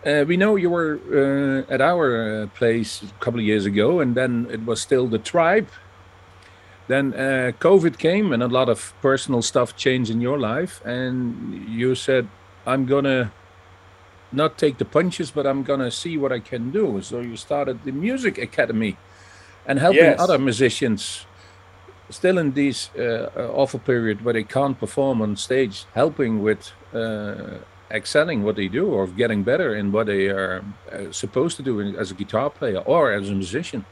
Uh, 0.04 0.24
we 0.26 0.36
know 0.36 0.56
you 0.56 0.68
were 0.68 0.98
uh, 1.10 1.72
at 1.72 1.80
our 1.80 2.42
uh, 2.42 2.46
place 2.58 3.02
a 3.02 3.24
couple 3.24 3.40
of 3.40 3.46
years 3.46 3.64
ago, 3.66 4.00
and 4.00 4.14
then 4.14 4.46
it 4.50 4.60
was 4.66 4.82
still 4.82 5.06
the 5.08 5.18
tribe. 5.18 5.66
Then 6.88 7.14
uh, 7.14 7.52
COVID 7.58 7.96
came, 7.96 8.34
and 8.34 8.42
a 8.42 8.48
lot 8.48 8.68
of 8.68 8.92
personal 9.00 9.40
stuff 9.42 9.74
changed 9.76 10.10
in 10.10 10.20
your 10.20 10.38
life. 10.38 10.82
And 10.84 11.24
you 11.68 11.94
said, 11.94 12.26
"I'm 12.66 12.84
gonna 12.86 13.30
not 14.30 14.58
take 14.58 14.76
the 14.76 14.84
punches, 14.84 15.30
but 15.30 15.46
I'm 15.46 15.62
gonna 15.62 15.90
see 15.90 16.18
what 16.18 16.32
I 16.32 16.40
can 16.40 16.70
do." 16.72 17.00
So 17.02 17.20
you 17.20 17.36
started 17.36 17.76
the 17.84 17.92
music 17.92 18.36
academy, 18.38 18.96
and 19.66 19.78
helping 19.78 20.12
Yes. 20.12 20.20
other 20.20 20.38
musicians 20.38 21.26
still 22.12 22.38
in 22.38 22.52
this 22.52 22.90
uh, 22.96 23.30
uh, 23.36 23.48
awful 23.52 23.80
period 23.80 24.24
where 24.24 24.34
they 24.34 24.44
can't 24.44 24.78
perform 24.78 25.22
on 25.22 25.36
stage, 25.36 25.84
helping 25.94 26.42
with 26.42 26.72
uh, 26.94 27.58
excelling 27.90 28.42
what 28.42 28.56
they 28.56 28.68
do 28.68 28.86
or 28.86 29.06
getting 29.06 29.42
better 29.42 29.74
in 29.74 29.92
what 29.92 30.06
they 30.06 30.28
are 30.28 30.64
supposed 31.10 31.56
to 31.56 31.62
do 31.62 31.80
as 31.96 32.10
a 32.10 32.14
guitar 32.14 32.50
player 32.50 32.78
or 32.78 33.12
as 33.12 33.28
a 33.28 33.34
musician. 33.34 33.84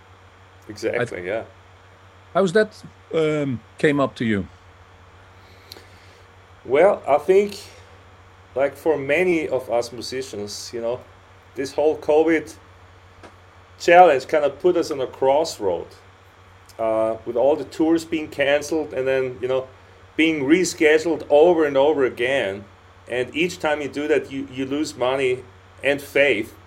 Exactly, 0.68 1.26
yeah. 1.26 1.44
How's 2.34 2.52
that 2.52 2.82
um, 3.12 3.60
came 3.78 3.98
up 3.98 4.14
to 4.16 4.24
you? 4.24 4.46
Well, 6.64 7.02
I 7.08 7.18
think, 7.18 7.58
like 8.54 8.76
for 8.76 8.96
many 8.96 9.48
of 9.48 9.70
us 9.70 9.92
musicians, 9.92 10.70
you 10.72 10.80
know, 10.80 11.00
this 11.54 11.72
whole 11.72 11.96
COVID 11.98 12.54
challenge 13.78 14.28
kind 14.28 14.44
of 14.44 14.60
put 14.60 14.76
us 14.76 14.90
on 14.90 15.00
a 15.00 15.06
crossroad. 15.06 15.86
Uh, 16.80 17.18
with 17.26 17.36
all 17.36 17.56
the 17.56 17.64
tours 17.66 18.06
being 18.06 18.26
canceled 18.28 18.94
and 18.94 19.06
then, 19.06 19.38
you 19.42 19.48
know, 19.48 19.68
being 20.16 20.44
rescheduled 20.44 21.26
over 21.28 21.66
and 21.66 21.76
over 21.76 22.04
again. 22.04 22.64
And 23.06 23.36
each 23.36 23.58
time 23.58 23.82
you 23.82 23.88
do 23.88 24.08
that, 24.08 24.32
you, 24.32 24.48
you 24.50 24.64
lose 24.66 24.96
money 24.96 25.44
and 25.84 26.00
faith. 26.00 26.54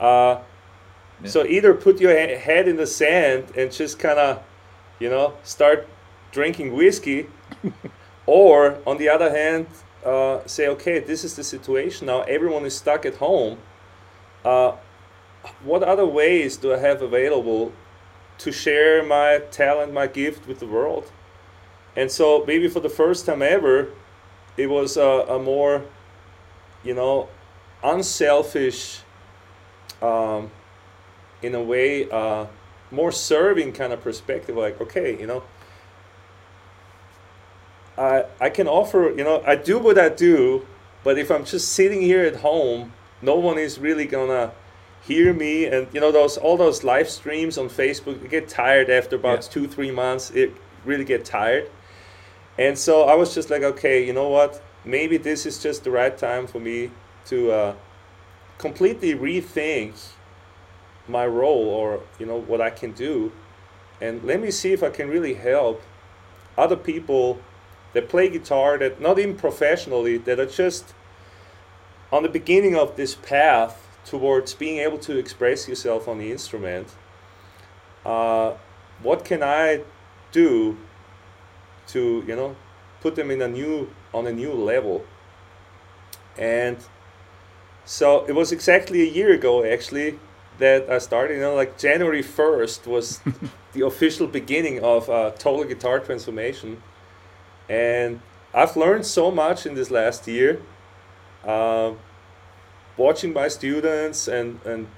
Uh, 0.00 0.40
So 1.24 1.44
either 1.44 1.74
put 1.74 2.00
your 2.00 2.12
he- 2.12 2.36
head 2.36 2.68
in 2.68 2.76
the 2.76 2.86
sand 2.86 3.44
and 3.56 3.72
just 3.72 3.98
kind 3.98 4.18
of, 4.18 4.42
you 5.00 5.10
know, 5.10 5.34
start 5.42 5.88
drinking 6.32 6.74
whiskey, 6.74 7.26
or 8.26 8.78
on 8.86 8.98
the 8.98 9.08
other 9.08 9.30
hand, 9.30 9.66
uh, 10.04 10.46
say, 10.46 10.68
okay, 10.68 11.00
this 11.00 11.24
is 11.24 11.34
the 11.36 11.44
situation 11.44 12.06
now. 12.06 12.22
Everyone 12.22 12.64
is 12.66 12.76
stuck 12.76 13.04
at 13.06 13.16
home. 13.16 13.58
Uh, 14.44 14.72
what 15.64 15.82
other 15.82 16.06
ways 16.06 16.56
do 16.56 16.72
I 16.72 16.78
have 16.78 17.02
available 17.02 17.72
to 18.38 18.52
share 18.52 19.02
my 19.02 19.42
talent, 19.50 19.92
my 19.92 20.06
gift 20.06 20.46
with 20.46 20.60
the 20.60 20.66
world? 20.66 21.10
And 21.96 22.10
so 22.10 22.44
maybe 22.46 22.68
for 22.68 22.80
the 22.80 22.88
first 22.88 23.26
time 23.26 23.42
ever, 23.42 23.88
it 24.56 24.68
was 24.68 24.96
a, 24.96 25.02
a 25.02 25.38
more, 25.38 25.84
you 26.84 26.94
know, 26.94 27.28
unselfish, 27.82 29.00
um, 30.00 30.50
in 31.42 31.54
a 31.54 31.62
way, 31.62 32.08
uh, 32.10 32.46
more 32.90 33.12
serving 33.12 33.72
kind 33.72 33.92
of 33.92 34.00
perspective. 34.00 34.56
Like, 34.56 34.80
okay, 34.80 35.18
you 35.18 35.26
know, 35.26 35.42
I 37.96 38.24
I 38.40 38.50
can 38.50 38.68
offer, 38.68 39.10
you 39.10 39.24
know, 39.24 39.42
I 39.46 39.56
do 39.56 39.78
what 39.78 39.98
I 39.98 40.08
do, 40.08 40.66
but 41.04 41.18
if 41.18 41.30
I'm 41.30 41.44
just 41.44 41.72
sitting 41.72 42.00
here 42.00 42.24
at 42.24 42.36
home, 42.36 42.92
no 43.22 43.34
one 43.36 43.58
is 43.58 43.78
really 43.78 44.06
gonna 44.06 44.52
hear 45.08 45.32
me. 45.32 45.66
And 45.66 45.88
you 45.92 46.00
know, 46.00 46.12
those 46.12 46.36
all 46.36 46.56
those 46.56 46.84
live 46.84 47.08
streams 47.08 47.58
on 47.58 47.68
Facebook, 47.68 48.22
you 48.22 48.28
get 48.28 48.48
tired 48.48 48.88
after 48.90 49.16
about 49.16 49.40
Yeah. 49.42 49.52
two 49.54 49.66
three 49.66 49.90
months. 49.90 50.30
It 50.30 50.52
really 50.84 51.04
get 51.04 51.24
tired. 51.24 51.70
And 52.58 52.78
so 52.78 53.02
I 53.04 53.14
was 53.14 53.34
just 53.34 53.50
like, 53.50 53.62
okay, 53.62 54.04
you 54.04 54.12
know 54.12 54.28
what? 54.28 54.62
Maybe 54.84 55.16
this 55.16 55.46
is 55.46 55.62
just 55.62 55.84
the 55.84 55.90
right 55.90 56.16
time 56.16 56.46
for 56.46 56.60
me 56.60 56.90
to 57.26 57.52
uh, 57.52 57.74
completely 58.58 59.14
rethink 59.14 59.92
my 61.06 61.26
role 61.26 61.68
or 61.68 62.00
you 62.18 62.26
know 62.26 62.38
what 62.38 62.60
I 62.60 62.70
can 62.70 62.92
do, 62.92 63.32
and 64.00 64.22
let 64.24 64.40
me 64.40 64.50
see 64.50 64.72
if 64.72 64.82
I 64.82 64.90
can 64.90 65.08
really 65.08 65.34
help 65.34 65.82
other 66.56 66.76
people 66.76 67.38
that 67.94 68.08
play 68.08 68.28
guitar 68.28 68.78
that 68.78 69.00
not 69.00 69.18
even 69.18 69.34
professionally 69.36 70.18
that 70.18 70.38
are 70.38 70.46
just 70.46 70.94
on 72.12 72.22
the 72.22 72.28
beginning 72.28 72.76
of 72.76 72.96
this 72.96 73.14
path 73.14 73.87
towards 74.08 74.54
being 74.54 74.78
able 74.78 74.98
to 74.98 75.18
express 75.18 75.68
yourself 75.68 76.08
on 76.08 76.18
the 76.18 76.32
instrument. 76.32 76.88
Uh, 78.04 78.54
what 79.02 79.24
can 79.24 79.42
I 79.42 79.82
do 80.32 80.78
to 81.88 82.24
you 82.26 82.36
know 82.36 82.56
put 83.00 83.16
them 83.16 83.30
in 83.30 83.42
a 83.42 83.48
new 83.48 83.90
on 84.14 84.26
a 84.26 84.32
new 84.32 84.52
level? 84.52 85.04
And 86.38 86.78
so 87.84 88.24
it 88.26 88.32
was 88.32 88.50
exactly 88.52 89.02
a 89.02 89.10
year 89.10 89.32
ago 89.32 89.64
actually 89.64 90.18
that 90.58 90.88
I 90.88 90.98
started. 90.98 91.34
You 91.34 91.40
know, 91.40 91.54
like 91.54 91.78
January 91.78 92.22
first 92.22 92.86
was 92.86 93.20
the 93.72 93.84
official 93.84 94.26
beginning 94.26 94.82
of 94.82 95.10
uh, 95.10 95.32
total 95.32 95.64
guitar 95.64 96.00
transformation, 96.00 96.82
and 97.68 98.20
I've 98.54 98.76
learned 98.76 99.04
so 99.04 99.30
much 99.30 99.66
in 99.66 99.74
this 99.74 99.90
last 99.90 100.26
year. 100.26 100.62
Uh, 101.44 101.92
watching 102.98 103.32
my 103.32 103.48
students 103.48 104.28
and 104.28 104.60
and 104.66 104.88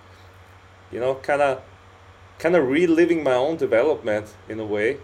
you 0.91 0.99
know 0.99 1.15
kind 1.17 1.43
of 1.43 1.63
kind 2.39 2.57
of 2.57 2.67
reliving 2.67 3.23
my 3.23 3.35
own 3.35 3.57
development 3.57 4.35
in 4.49 4.59
a 4.59 4.65
way 4.65 4.97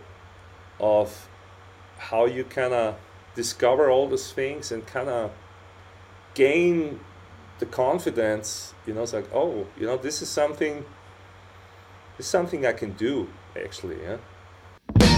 of 0.81 1.29
how 1.99 2.25
you 2.27 2.43
kind 2.45 2.73
of 2.73 2.97
discover 3.35 3.91
all 3.91 4.09
those 4.09 4.33
things 4.33 4.73
and 4.73 4.87
kind 4.87 5.09
of 5.09 5.31
gain 6.35 6.99
the 7.59 7.67
confidence 7.67 8.75
you 8.87 8.95
know 8.95 9.03
it's 9.03 9.13
like 9.13 9.29
oh 9.35 9.67
you 9.79 9.87
know 9.87 9.97
this 9.97 10.21
is 10.23 10.29
something 10.29 10.85
this 12.17 12.27
is 12.27 12.31
something 12.31 12.67
i 12.67 12.73
can 12.73 12.93
do 12.93 13.29
actually 13.63 13.99
yeah 14.03 15.16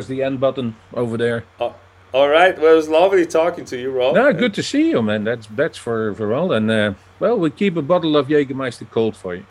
There's 0.00 0.08
the 0.08 0.22
end 0.22 0.40
button 0.40 0.76
over 0.94 1.18
there. 1.18 1.44
Uh, 1.60 1.72
all 2.14 2.30
right. 2.30 2.58
Well, 2.58 2.72
it 2.72 2.76
was 2.76 2.88
lovely 2.88 3.26
talking 3.26 3.66
to 3.66 3.78
you, 3.78 3.90
Rob. 3.90 4.14
No, 4.14 4.32
good 4.32 4.54
to 4.54 4.62
see 4.62 4.88
you, 4.88 5.02
man. 5.02 5.24
That's 5.24 5.46
that's 5.48 5.76
for 5.76 6.14
for 6.14 6.32
all. 6.32 6.52
And 6.52 6.70
uh, 6.70 6.94
well, 7.18 7.38
we 7.38 7.50
keep 7.50 7.76
a 7.76 7.82
bottle 7.82 8.16
of 8.16 8.28
Jägermeister 8.28 8.90
cold 8.90 9.14
for 9.14 9.34
you. 9.34 9.44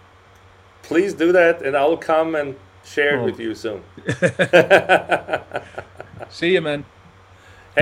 Please 0.81 1.13
do 1.13 1.31
that, 1.33 1.61
and 1.61 1.77
I'll 1.77 1.97
come 1.97 2.33
and 2.33 2.55
share 2.83 3.17
it 3.17 3.19
Oh. 3.19 3.25
with 3.25 3.39
you 3.39 3.53
soon. 3.53 3.83
See 6.31 6.53
you, 6.53 6.61
man. 6.61 6.83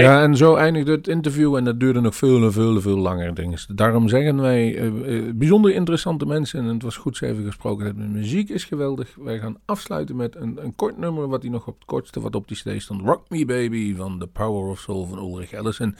Ja, 0.01 0.21
en 0.21 0.35
zo 0.35 0.55
eindigde 0.55 0.91
het 0.91 1.07
interview 1.07 1.55
en 1.55 1.63
dat 1.63 1.79
duurde 1.79 2.01
nog 2.01 2.15
veel 2.15 2.43
en 2.43 2.51
veel 2.51 2.81
veel 2.81 2.97
langer. 2.97 3.33
Dingen. 3.33 3.59
Daarom 3.67 4.07
zeggen 4.07 4.41
wij, 4.41 4.77
eh, 4.77 5.17
eh, 5.17 5.35
bijzonder 5.35 5.73
interessante 5.73 6.25
mensen 6.25 6.59
en 6.59 6.65
het 6.65 6.83
was 6.83 6.97
goed 6.97 7.17
ze 7.17 7.25
even 7.25 7.45
gesproken 7.45 7.85
hebben. 7.85 8.03
De 8.03 8.17
muziek 8.19 8.49
is 8.49 8.63
geweldig. 8.63 9.15
Wij 9.15 9.39
gaan 9.39 9.57
afsluiten 9.65 10.15
met 10.15 10.35
een, 10.35 10.57
een 10.63 10.75
kort 10.75 10.97
nummer 10.97 11.27
wat 11.27 11.41
hij 11.41 11.51
nog 11.51 11.67
op 11.67 11.75
het 11.75 11.85
kortste 11.85 12.19
wat 12.19 12.35
op 12.35 12.47
die 12.47 12.57
CD 12.57 12.81
stond. 12.81 13.01
Rock 13.01 13.29
Me 13.29 13.45
Baby 13.45 13.95
van 13.95 14.19
The 14.19 14.27
Power 14.27 14.69
of 14.69 14.79
Soul 14.79 15.05
van 15.05 15.17
Ulrich 15.17 15.51
Ellison. 15.51 15.95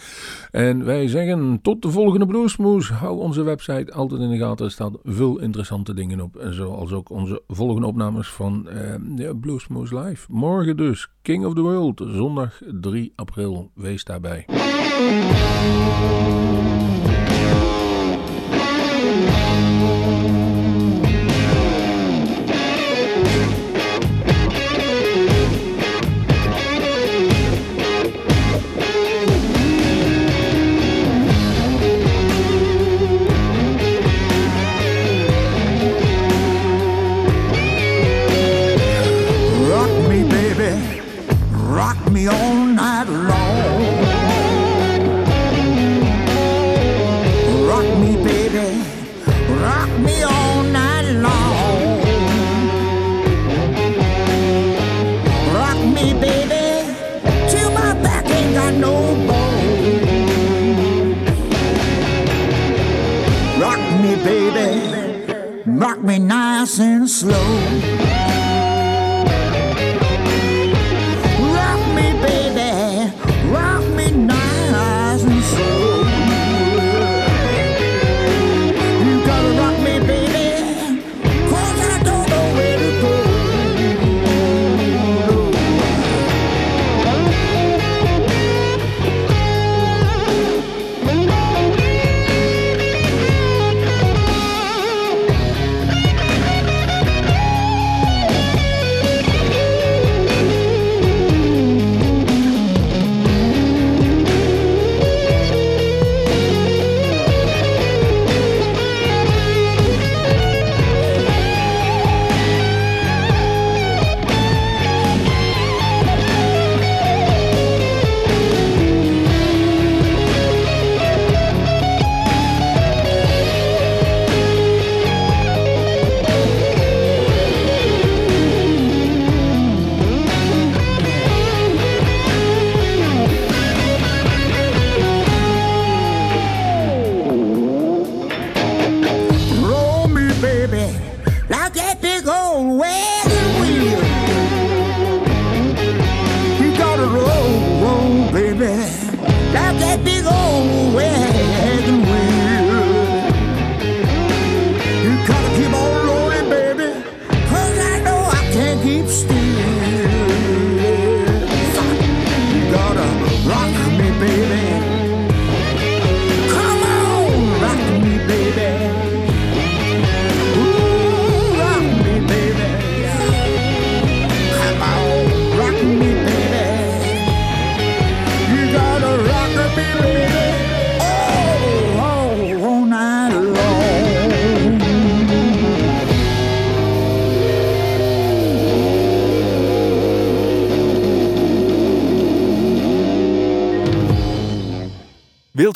En 0.51 0.85
wij 0.85 1.07
zeggen 1.07 1.59
tot 1.61 1.81
de 1.81 1.91
volgende 1.91 2.25
Bluesmoes. 2.25 2.89
Hou 2.89 3.19
onze 3.19 3.43
website 3.43 3.93
altijd 3.93 4.21
in 4.21 4.29
de 4.29 4.37
gaten. 4.37 4.65
Er 4.65 4.71
staan 4.71 4.97
veel 5.03 5.39
interessante 5.39 5.93
dingen 5.93 6.21
op. 6.21 6.35
En 6.35 6.53
zoals 6.53 6.91
ook 6.91 7.09
onze 7.09 7.41
volgende 7.47 7.87
opnames 7.87 8.27
van 8.27 8.69
eh, 8.69 8.95
ja, 9.15 9.33
Bluesmoes 9.33 9.91
Live. 9.91 10.25
Morgen 10.29 10.77
dus 10.77 11.09
King 11.21 11.45
of 11.45 11.53
the 11.53 11.61
World. 11.61 12.03
Zondag 12.07 12.61
3 12.81 13.13
april. 13.15 13.71
vez 13.87 14.01
está 14.01 14.19
bem. 14.19 14.45